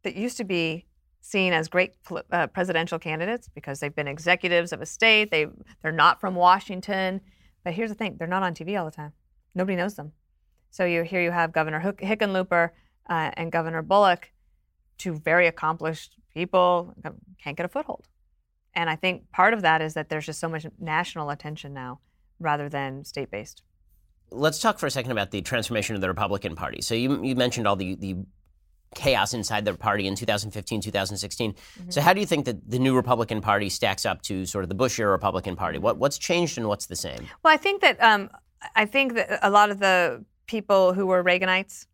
[0.01, 0.87] that used to be
[1.29, 1.93] seen as great
[2.31, 5.31] uh, presidential candidates because they've been executives of a state.
[5.31, 5.47] They
[5.81, 7.21] they're not from Washington.
[7.63, 9.13] But here's the thing: they're not on TV all the time.
[9.53, 10.13] Nobody knows them.
[10.71, 12.69] So you here you have Governor Hickenlooper
[13.09, 14.31] uh, and Governor Bullock,
[14.97, 16.93] two very accomplished people,
[17.43, 18.07] can't get a foothold.
[18.75, 21.99] And I think part of that is that there's just so much national attention now,
[22.39, 23.63] rather than state-based.
[24.31, 26.81] Let's talk for a second about the transformation of the Republican Party.
[26.81, 28.17] So you, you mentioned all the, the
[28.95, 31.53] chaos inside their party in 2015, 2016.
[31.53, 31.89] Mm-hmm.
[31.89, 34.69] So, how do you think that the new Republican Party stacks up to sort of
[34.69, 35.77] the Bush era Republican Party?
[35.77, 37.27] What, what's changed and what's the same?
[37.43, 38.29] Well, I think that um,
[38.75, 41.85] I think that a lot of the people who were Reaganites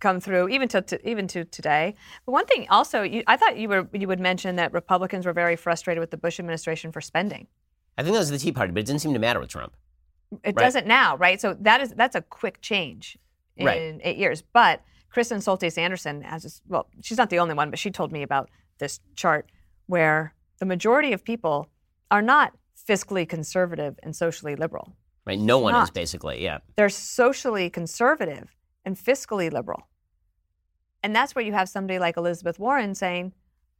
[0.00, 1.94] come through even to, to, even to today.
[2.26, 5.32] But one thing also, you, I thought you were you would mention that Republicans were
[5.32, 7.46] very frustrated with the Bush administration for spending.
[7.96, 9.74] I think that was the Tea Party, but it didn't seem to matter with Trump.
[10.44, 10.56] It right?
[10.56, 11.40] doesn't now, right?
[11.40, 13.16] So that is that's a quick change
[13.56, 14.00] in right.
[14.02, 14.82] eight years, but
[15.18, 18.22] Kristen Soltis Anderson has this, well, she's not the only one, but she told me
[18.22, 19.50] about this chart
[19.86, 21.68] where the majority of people
[22.08, 22.52] are not
[22.88, 24.94] fiscally conservative and socially liberal.
[25.26, 25.36] Right.
[25.36, 25.82] No one not.
[25.82, 26.58] is basically, yeah.
[26.76, 28.54] They're socially conservative
[28.84, 29.88] and fiscally liberal.
[31.02, 33.32] And that's where you have somebody like Elizabeth Warren saying,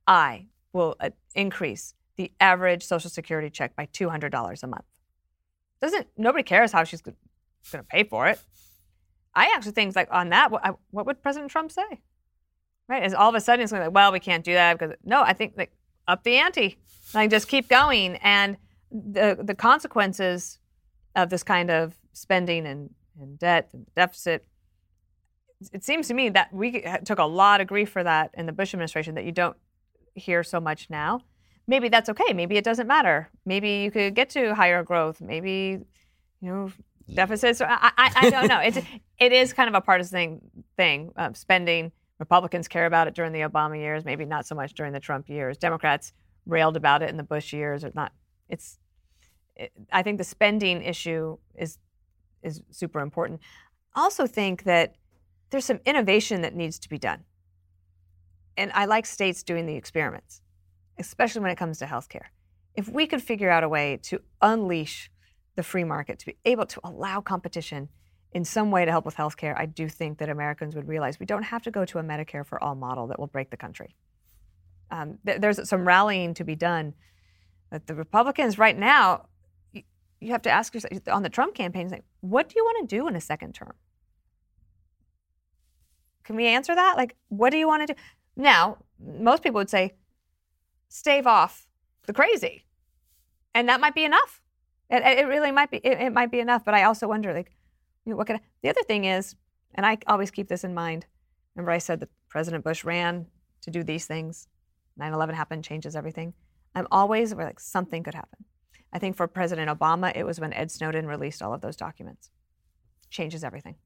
[0.09, 4.85] I will uh, increase the average Social Security check by $200 a month.
[5.81, 7.17] Doesn't nobody cares how she's going
[7.71, 8.41] to pay for it.
[9.39, 12.01] I actually think like on that, what, what would President Trump say?
[12.89, 13.05] Right?
[13.05, 15.33] Is all of a sudden it's like, well, we can't do that because no, I
[15.33, 15.71] think like
[16.09, 16.79] up the ante,
[17.15, 18.57] like just keep going, and
[18.91, 20.59] the the consequences
[21.15, 24.45] of this kind of spending and, and debt and deficit.
[25.73, 28.53] It seems to me that we took a lot of grief for that in the
[28.53, 29.57] Bush administration that you don't
[30.15, 31.21] hear so much now.
[31.67, 32.33] Maybe that's okay.
[32.33, 33.29] Maybe it doesn't matter.
[33.45, 35.21] Maybe you could get to higher growth.
[35.21, 35.79] Maybe
[36.41, 36.73] you know
[37.15, 37.61] deficits.
[37.61, 38.61] I, I, I don't know.
[38.61, 38.79] It's
[39.19, 40.41] it is kind of a partisan
[40.77, 41.13] thing.
[41.17, 44.93] Uh, spending Republicans care about it during the Obama years, maybe not so much during
[44.93, 45.57] the Trump years.
[45.57, 46.13] Democrats
[46.47, 47.85] railed about it in the Bush years.
[47.85, 48.13] Or not.
[48.49, 48.79] It's.
[49.57, 51.79] It, I think the spending issue is
[52.43, 53.41] is super important.
[53.95, 54.95] I also think that
[55.51, 57.25] there's some innovation that needs to be done.
[58.57, 60.43] And I like states doing the experiments,
[60.99, 62.27] especially when it comes to healthcare.
[62.75, 65.11] If we could figure out a way to unleash
[65.59, 67.89] the free market, to be able to allow competition
[68.33, 71.27] in some way to help with healthcare, I do think that Americans would realize we
[71.27, 73.97] don't have to go to a Medicare for all model that will break the country.
[74.93, 76.95] Um, th- there's some rallying to be done.
[77.71, 79.27] But the Republicans right now,
[79.73, 79.83] you,
[80.21, 82.97] you have to ask yourself on the Trump campaign, like, what do you want to
[82.97, 83.75] do in a second term?
[86.23, 86.97] Can we answer that?
[86.97, 88.01] Like, what do you want to do?
[88.37, 89.95] Now, most people would say,
[90.89, 91.67] stave off
[92.07, 92.65] the crazy.
[93.55, 94.41] And that might be enough.
[94.91, 95.79] It, it really might be.
[95.79, 96.65] It, it, might be enough.
[96.65, 97.53] But I also wonder, like,
[98.05, 99.37] you know, what could I, the other thing is,
[99.75, 101.07] and I always keep this in mind.
[101.55, 103.27] Remember, I said that President Bush ran
[103.63, 104.49] to do these things.
[104.99, 106.33] 9/11 happened, changes everything.
[106.75, 108.45] I'm always like something could happen.
[108.93, 112.31] I think for President Obama, it was when Ed Snowden released all of those documents.
[113.11, 113.77] Changes everything.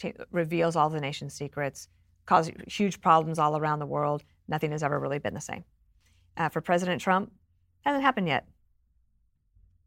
[0.00, 1.88] Ch- reveals all the nation's secrets,
[2.26, 4.24] causes huge problems all around the world.
[4.48, 5.64] Nothing has ever really been the same.
[6.36, 7.32] Uh, for President Trump,
[7.84, 8.46] hasn't happened yet.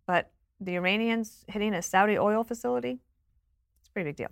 [0.08, 3.00] But the Iranians hitting a Saudi oil facility,
[3.80, 4.30] it's a pretty big deal.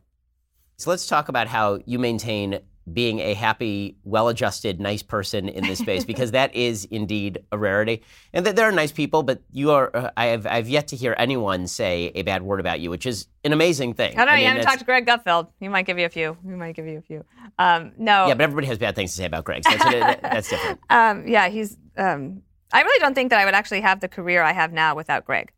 [0.78, 2.60] So let's talk about how you maintain
[2.92, 8.04] being a happy, well-adjusted, nice person in this space because that is indeed a rarity.
[8.32, 9.90] And that there are nice people, but you are.
[9.96, 13.06] Uh, I have I've yet to hear anyone say a bad word about you, which
[13.06, 14.14] is an amazing thing.
[14.14, 15.48] I don't know I mean, you haven't talked to Greg Gutfeld.
[15.60, 16.38] He might give you a few.
[16.44, 17.26] He might give you a few.
[17.58, 18.28] Um, no.
[18.28, 19.64] Yeah, but everybody has bad things to say about Greg.
[19.64, 20.80] So that's, that's different.
[20.90, 21.78] Um, yeah, he's.
[21.98, 24.96] Um, I really don't think that I would actually have the career I have now
[24.96, 25.52] without Greg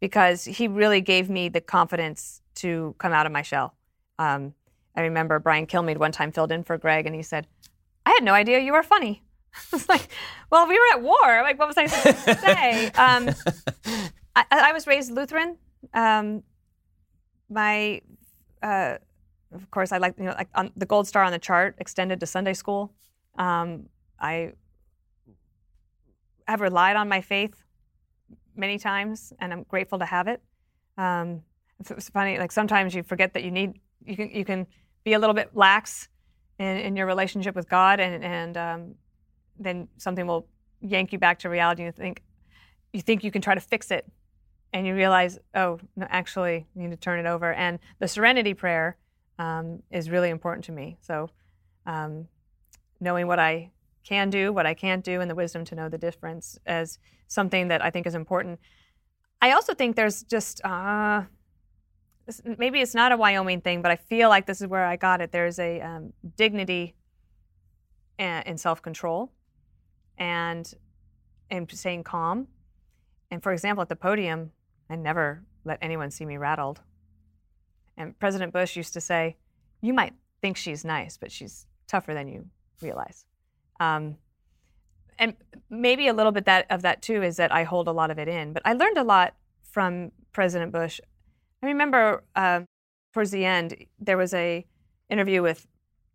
[0.00, 3.74] because he really gave me the confidence to come out of my shell.
[4.18, 4.54] Um,
[4.96, 7.46] I remember Brian Kilmeade one time filled in for Greg, and he said,
[8.04, 9.22] "I had no idea you were funny."
[9.54, 10.08] I was like,
[10.50, 11.42] "Well, we were at war.
[11.42, 13.30] Like, what was I supposed to say?" Um,
[14.34, 15.56] I, I, was raised Lutheran.
[15.94, 16.42] Um,
[17.48, 18.02] my
[18.62, 18.98] uh,
[19.52, 22.20] of course, I like you know like on the gold star on the chart extended
[22.20, 22.92] to Sunday school.
[23.36, 23.88] Um,
[24.18, 24.52] I
[26.46, 27.62] have relied on my faith
[28.58, 30.42] many times, and I'm grateful to have it.
[30.98, 31.42] Um,
[31.80, 34.66] it's funny, like sometimes you forget that you need you can you can
[35.04, 36.08] be a little bit lax
[36.58, 38.94] in, in your relationship with God, and and um,
[39.58, 40.46] then something will
[40.80, 41.84] yank you back to reality.
[41.84, 42.22] You think
[42.92, 44.06] you think you can try to fix it,
[44.72, 47.52] and you realize, oh, no, actually, you need to turn it over.
[47.52, 48.96] And the Serenity Prayer
[49.38, 50.98] um, is really important to me.
[51.00, 51.30] So,
[51.86, 52.28] um,
[53.00, 53.70] knowing what I
[54.08, 57.68] can do, what I can't do, and the wisdom to know the difference as something
[57.68, 58.58] that I think is important.
[59.42, 61.22] I also think there's just uh,
[62.58, 65.20] maybe it's not a Wyoming thing, but I feel like this is where I got
[65.20, 65.32] it.
[65.32, 66.94] There's a um, dignity
[68.18, 69.30] and self control
[70.18, 70.72] and
[71.50, 72.48] in staying calm.
[73.30, 74.50] And for example, at the podium,
[74.90, 76.80] I never let anyone see me rattled.
[77.96, 79.36] And President Bush used to say,
[79.80, 82.46] You might think she's nice, but she's tougher than you
[82.80, 83.24] realize.
[83.80, 84.16] Um,
[85.18, 85.34] and
[85.68, 88.18] maybe a little bit that of that too is that I hold a lot of
[88.18, 88.52] it in.
[88.52, 91.00] But I learned a lot from President Bush.
[91.62, 92.60] I remember uh,
[93.12, 94.64] towards the end there was a
[95.10, 95.66] interview with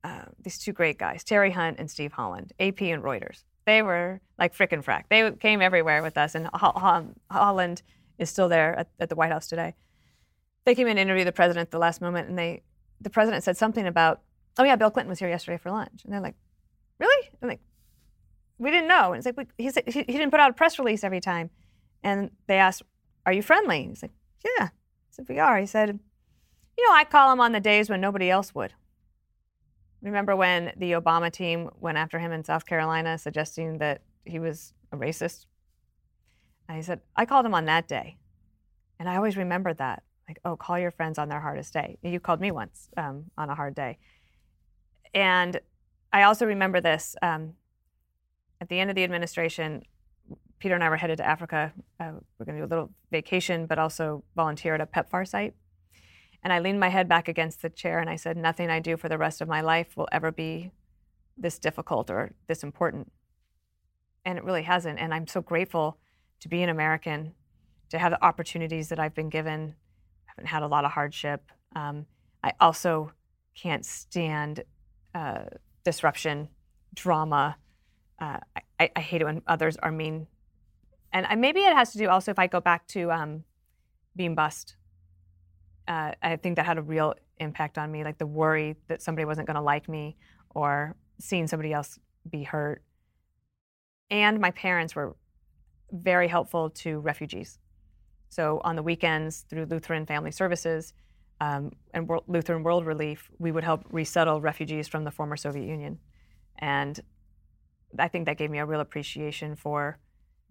[0.03, 3.43] uh, these two great guys, Terry Hunt and Steve Holland, AP and Reuters.
[3.65, 5.03] They were like frickin' frack.
[5.09, 7.81] They came everywhere with us, and Holland
[8.17, 9.75] is still there at, at the White House today
[10.65, 12.63] they came in to interview the president at the last moment, and they
[13.01, 14.21] the president said something about,
[14.57, 16.35] oh yeah, Bill Clinton was here yesterday for lunch, and they're like?
[17.41, 17.61] I'm like,
[18.57, 19.13] we didn't know.
[19.13, 21.49] And it's like he said he, he didn't put out a press release every time,
[22.03, 22.83] and they asked,
[23.25, 23.87] are you friendly?
[23.87, 24.11] He's like,
[24.43, 24.65] yeah.
[24.67, 25.59] I said we are.
[25.59, 25.99] He said,
[26.77, 28.73] you know, I call him on the days when nobody else would.
[30.01, 34.73] Remember when the Obama team went after him in South Carolina, suggesting that he was
[34.91, 35.45] a racist?
[36.67, 38.17] And he said, I called him on that day.
[38.99, 41.97] And I always remembered that like, oh, call your friends on their hardest day.
[42.01, 43.97] You called me once um, on a hard day.
[45.13, 45.59] And
[46.13, 47.53] I also remember this um,
[48.61, 49.83] at the end of the administration,
[50.59, 51.73] Peter and I were headed to Africa.
[51.99, 55.55] Uh, we're going to do a little vacation, but also volunteer at a PEPFAR site.
[56.43, 58.95] And I leaned my head back against the chair and I said, Nothing I do
[58.95, 60.71] for the rest of my life will ever be
[61.35, 63.11] this difficult or this important.
[64.23, 64.99] And it really hasn't.
[64.99, 65.97] And I'm so grateful
[66.41, 67.33] to be an American,
[67.89, 69.75] to have the opportunities that I've been given,
[70.27, 71.51] I haven't had a lot of hardship.
[71.75, 72.05] Um,
[72.43, 73.11] I also
[73.55, 74.63] can't stand
[75.15, 75.45] uh,
[75.83, 76.49] disruption,
[76.93, 77.57] drama.
[78.19, 78.39] Uh,
[78.79, 80.27] I, I, hate it when others are mean.
[81.11, 83.43] And I, maybe it has to do also if I go back to um,
[84.15, 84.75] being bust.
[85.87, 89.25] Uh, I think that had a real impact on me, like the worry that somebody
[89.25, 90.15] wasn't going to like me
[90.51, 92.81] or seeing somebody else be hurt.
[94.09, 95.15] And my parents were
[95.91, 97.59] very helpful to refugees.
[98.29, 100.93] So on the weekends, through Lutheran Family Services
[101.39, 105.67] um, and World, Lutheran World Relief, we would help resettle refugees from the former Soviet
[105.67, 105.99] Union.
[106.59, 106.99] And
[107.97, 109.97] I think that gave me a real appreciation for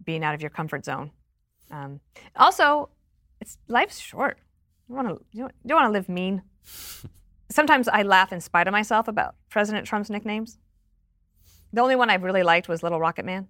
[0.03, 1.11] being out of your comfort zone.
[1.71, 1.99] Um,
[2.35, 2.89] also,
[3.41, 4.37] it's life's short.
[4.87, 6.43] You want to you don't want to live mean.
[7.49, 10.57] Sometimes I laugh in spite of myself about President Trump's nicknames.
[11.71, 13.47] The only one I've really liked was Little Rocket Man.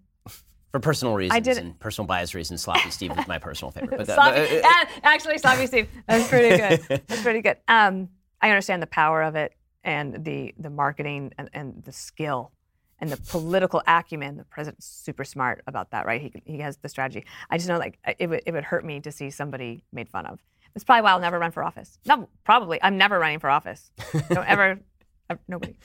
[0.73, 3.95] For personal reasons I did and personal bias reasons, Sloppy Steve is my personal favorite.
[3.95, 7.03] But, sloppy, uh, uh, actually, Sloppy Steve, that's pretty good.
[7.07, 7.57] That's pretty good.
[7.67, 8.09] Um,
[8.41, 9.53] I understand the power of it
[9.83, 12.53] and the the marketing and, and the skill
[12.97, 14.35] and the political acumen.
[14.35, 16.19] The president's super smart about that, right?
[16.19, 17.23] He, he has the strategy.
[17.51, 20.25] I just know, like, it would, it would hurt me to see somebody made fun
[20.25, 20.41] of.
[20.73, 21.99] That's probably why I'll never run for office.
[22.07, 22.81] No, probably.
[22.81, 23.91] I'm never running for office.
[24.11, 24.79] Don't ever,
[25.29, 25.75] ever nobody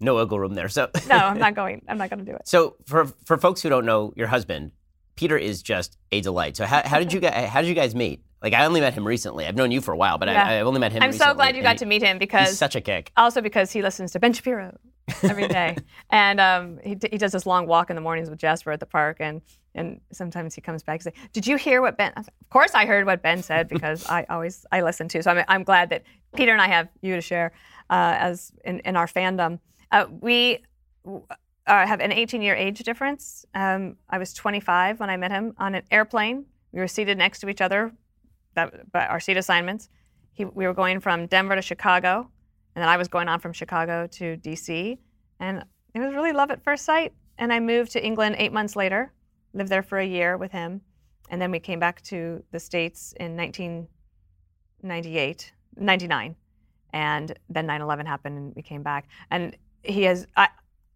[0.00, 0.68] no wiggle room there.
[0.68, 1.82] So no, I'm not going.
[1.88, 2.42] I'm not going to do it.
[2.46, 4.72] So for for folks who don't know your husband,
[5.16, 6.56] Peter is just a delight.
[6.56, 8.22] So how, how did you guys how did you guys meet?
[8.42, 9.46] Like I only met him recently.
[9.46, 10.46] I've known you for a while, but yeah.
[10.46, 11.02] I, have only met him.
[11.02, 13.10] I'm recently, so glad you got to meet him because he's such a kick.
[13.16, 14.78] Also because he listens to Ben Shapiro
[15.22, 15.76] every day,
[16.10, 18.86] and um, he he does this long walk in the mornings with Jasper at the
[18.86, 19.40] park, and
[19.74, 22.84] and sometimes he comes back and say, "Did you hear what Ben?" Of course, I
[22.84, 25.22] heard what Ben said because I always I listen to.
[25.22, 26.02] So I'm I'm glad that
[26.34, 27.52] Peter and I have you to share
[27.90, 29.60] uh, as in, in our fandom.
[29.90, 30.58] Uh, we
[31.06, 31.18] uh,
[31.66, 33.46] have an 18 year age difference.
[33.54, 36.46] Um, I was 25 when I met him on an airplane.
[36.72, 37.92] We were seated next to each other,
[38.54, 39.88] that, by our seat assignments.
[40.32, 42.30] He, we were going from Denver to Chicago,
[42.74, 44.98] and then I was going on from Chicago to DC.
[45.40, 45.64] And
[45.94, 47.14] it was really love at first sight.
[47.38, 49.12] And I moved to England eight months later,
[49.54, 50.82] lived there for a year with him.
[51.30, 56.36] And then we came back to the States in 1998, 99.
[56.92, 59.08] And then 9 11 happened and we came back.
[59.30, 59.56] And
[59.88, 60.48] he has I,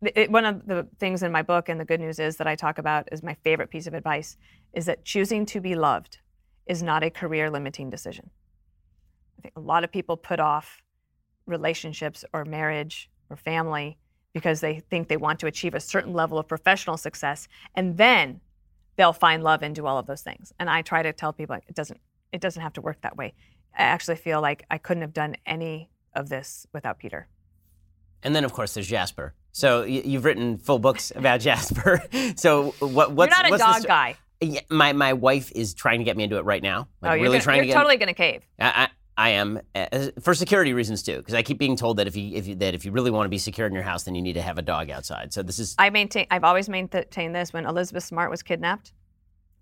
[0.02, 2.54] it, one of the things in my book and the good news is that I
[2.54, 4.36] talk about is my favorite piece of advice
[4.72, 6.18] is that choosing to be loved
[6.66, 8.30] is not a career limiting decision.
[9.38, 10.82] I think a lot of people put off
[11.46, 13.98] relationships or marriage or family
[14.32, 18.40] because they think they want to achieve a certain level of professional success and then
[18.96, 20.52] they'll find love and do all of those things.
[20.58, 22.00] And I try to tell people it doesn't
[22.32, 23.34] it doesn't have to work that way.
[23.76, 27.28] I actually feel like I couldn't have done any of this without Peter.
[28.22, 29.34] And then, of course, there's Jasper.
[29.52, 32.02] So you've written full books about Jasper.
[32.36, 33.12] so what?
[33.12, 34.16] What's, You're not a what's dog guy.
[34.40, 36.88] Yeah, my my wife is trying to get me into it right now.
[37.02, 37.74] Like oh, you're, really gonna, trying you're to get.
[37.74, 38.42] totally going to cave.
[38.58, 38.88] I, I,
[39.20, 42.34] I am uh, for security reasons too, because I keep being told that if you
[42.34, 44.22] if you, that if you really want to be secure in your house, then you
[44.22, 45.34] need to have a dog outside.
[45.34, 45.74] So this is.
[45.78, 46.26] I maintain.
[46.30, 47.52] I've always maintained this.
[47.52, 48.94] When Elizabeth Smart was kidnapped,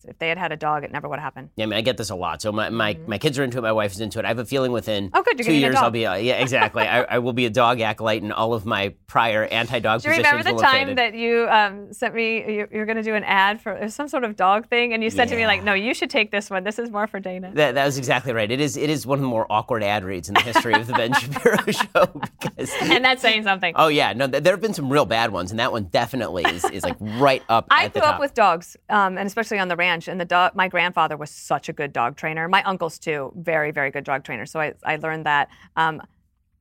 [0.06, 1.50] if they had had a dog, it never would have happened.
[1.56, 2.40] Yeah, I mean, I get this a lot.
[2.42, 3.08] So my, my, Mhm.
[3.08, 3.62] my kids are into it.
[3.62, 4.24] My wife is into it.
[4.24, 5.76] I have a feeling within Oh, good, two years.
[5.76, 6.06] I'll be.
[6.06, 6.82] Uh, yeah, exactly.
[6.84, 10.16] I, I will be a dog acolyte, and all of my prior anti-dog Do you
[10.16, 12.38] remember the time that you um, sent me?
[12.38, 15.02] You, you were going to do an ad for some sort of dog thing, and
[15.02, 16.64] you said to me like, "No, you should take this one.
[16.64, 18.50] This is more for Dana." That, that was exactly right.
[18.50, 20.86] It is it is one of the more awkward ad reads in the history of
[20.86, 22.06] the Ben Shapiro show
[22.40, 23.72] because and that's saying something.
[23.76, 26.44] oh yeah no th- there have been some real bad ones and that one definitely
[26.44, 29.76] is, is like right up I grew up with dogs, um, and especially on the
[29.76, 29.87] ranch.
[29.88, 32.48] And the my grandfather was such a good dog trainer.
[32.48, 34.46] My uncles too, very, very good dog trainer.
[34.46, 35.48] So I, I learned that.
[35.76, 36.02] Um,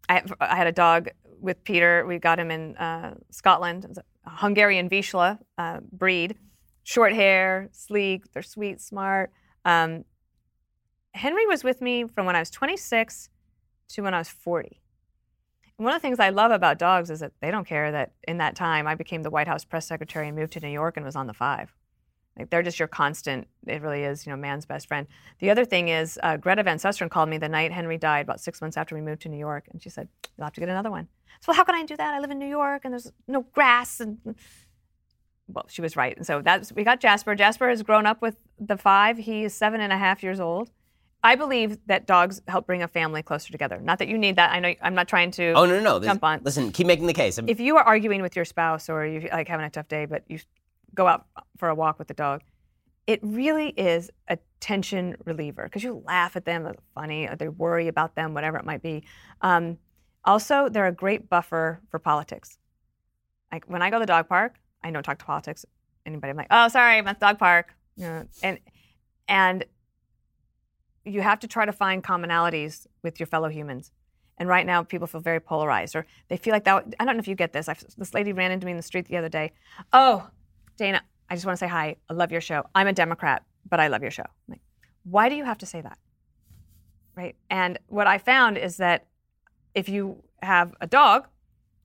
[0.09, 1.09] I, I had a dog
[1.39, 2.05] with Peter.
[2.07, 3.99] We got him in uh, Scotland.
[4.25, 6.35] Hungarian Vizsla uh, breed,
[6.83, 8.31] short hair, sleek.
[8.33, 9.31] They're sweet, smart.
[9.65, 10.05] Um,
[11.13, 13.29] Henry was with me from when I was 26
[13.89, 14.81] to when I was 40.
[15.77, 18.13] And one of the things I love about dogs is that they don't care that
[18.27, 20.97] in that time I became the White House press secretary and moved to New York
[20.97, 21.73] and was on the five.
[22.37, 23.47] Like they're just your constant.
[23.65, 25.07] It really is, you know, man's best friend.
[25.39, 28.39] The other thing is, uh, Greta Van Susteren called me the night Henry died, about
[28.39, 30.07] six months after we moved to New York, and she said,
[30.37, 31.07] "You'll have to get another one."
[31.41, 32.13] So, well, how can I do that?
[32.13, 34.17] I live in New York, and there's no grass, and
[35.47, 36.15] well, she was right.
[36.17, 37.35] And so that's we got Jasper.
[37.35, 39.17] Jasper has grown up with the five.
[39.17, 40.69] He is seven and a half years old.
[41.23, 43.79] I believe that dogs help bring a family closer together.
[43.81, 44.51] Not that you need that.
[44.51, 45.53] I know I'm not trying to.
[45.53, 46.41] oh no no no this- Jump on.
[46.43, 49.27] listen keep making the case I'm- If you are arguing with your spouse or you
[49.31, 50.39] like having a tough day, but you
[50.97, 51.27] go out
[51.57, 52.41] for a walk with the dog,
[53.05, 57.47] it really is a tension reliever because you laugh at them, they're funny, or they
[57.47, 59.03] worry about them, whatever it might be.
[59.41, 59.77] Um,
[60.25, 62.57] also, they're a great buffer for politics.
[63.51, 65.65] Like when I go to the dog park, I don't talk to politics.
[66.05, 67.73] Anybody, I'm like, oh, sorry, I'm at the dog park,
[68.43, 68.59] and
[69.27, 69.65] and
[71.05, 73.91] you have to try to find commonalities with your fellow humans.
[74.37, 76.93] And right now, people feel very polarized, or they feel like that.
[76.99, 77.67] I don't know if you get this.
[77.69, 79.53] I've, this lady ran into me in the street the other day.
[79.93, 80.27] Oh,
[80.77, 81.97] Dana, I just want to say hi.
[82.09, 82.63] I love your show.
[82.73, 84.25] I'm a Democrat, but I love your show.
[84.47, 84.61] Like,
[85.03, 85.97] why do you have to say that?
[87.15, 87.35] Right.
[87.49, 89.07] And what I found is that
[89.73, 91.27] if you have a dog,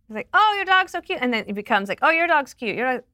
[0.09, 2.55] it's like, oh, your dog's so cute, and then it becomes like, oh, your dog's
[2.55, 2.77] cute.
[2.77, 3.05] Your dog...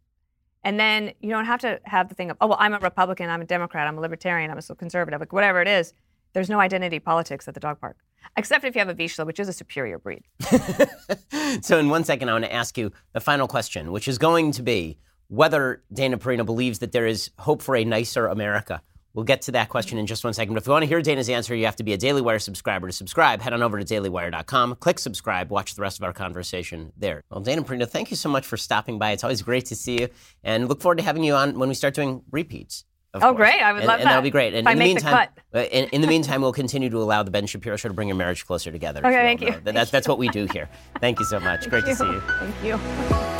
[0.64, 3.30] And then you don't have to have the thing of, oh, well, I'm a Republican,
[3.30, 5.94] I'm a Democrat, I'm a Libertarian, I'm a conservative, like whatever it is.
[6.32, 7.96] There's no identity politics at the dog park,
[8.36, 10.24] except if you have a Vizsla, which is a superior breed.
[11.62, 14.52] so in one second, I want to ask you the final question, which is going
[14.52, 14.98] to be
[15.28, 18.82] whether Dana Perino believes that there is hope for a nicer America.
[19.14, 20.54] We'll get to that question in just one second.
[20.54, 22.38] But if you want to hear Dana's answer, you have to be a Daily Wire
[22.38, 22.86] subscriber.
[22.86, 26.92] To subscribe, head on over to dailywire.com, click subscribe, watch the rest of our conversation
[26.96, 27.22] there.
[27.30, 29.10] Well, Dana Perino, thank you so much for stopping by.
[29.12, 30.08] It's always great to see you,
[30.44, 32.84] and look forward to having you on when we start doing repeats.
[33.12, 33.36] of Oh, course.
[33.38, 33.60] great.
[33.60, 34.26] I would and, love and that'll that.
[34.26, 34.54] be great.
[34.54, 37.46] And in the meantime, uh, in, in the meantime, we'll continue to allow the Ben
[37.46, 39.00] Shapiro Show to bring your marriage closer together.
[39.00, 39.50] Okay, thank you.
[39.50, 39.60] know.
[39.64, 40.68] That- that's, that's what we do here.
[41.00, 41.68] Thank you so much.
[41.68, 42.20] Great to see you.
[42.20, 43.37] Thank you.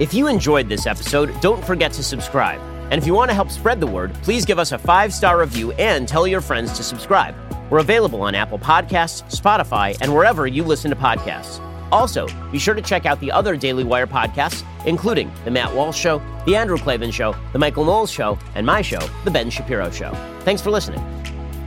[0.00, 2.60] If you enjoyed this episode, don't forget to subscribe.
[2.92, 5.40] And if you want to help spread the word, please give us a five star
[5.40, 7.34] review and tell your friends to subscribe.
[7.68, 11.60] We're available on Apple Podcasts, Spotify, and wherever you listen to podcasts.
[11.90, 15.98] Also, be sure to check out the other Daily Wire podcasts, including The Matt Walsh
[15.98, 19.90] Show, The Andrew Klavan Show, The Michael Knowles Show, and my show, The Ben Shapiro
[19.90, 20.12] Show.
[20.40, 21.02] Thanks for listening.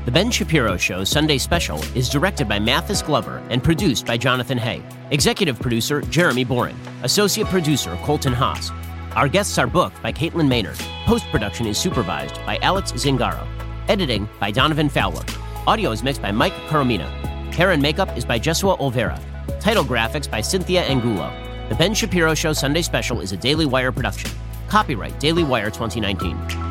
[0.04, 4.58] The Ben Shapiro Show Sunday Special is directed by Mathis Glover and produced by Jonathan
[4.58, 4.82] Hay.
[5.12, 6.76] Executive producer Jeremy Boring.
[7.04, 8.72] Associate producer Colton Haas.
[9.16, 10.80] Our guests are booked by Caitlin Maynard.
[11.06, 13.48] Post production is supervised by Alex Zingaro.
[13.90, 15.24] Editing by Donovan Fowler.
[15.68, 17.08] Audio is mixed by Mike Coromina.
[17.54, 19.22] Hair and makeup is by Jesua Olvera.
[19.60, 21.32] Title graphics by Cynthia Angulo.
[21.70, 24.32] The Ben Shapiro Show Sunday Special is a Daily Wire production.
[24.68, 26.71] Copyright Daily Wire 2019.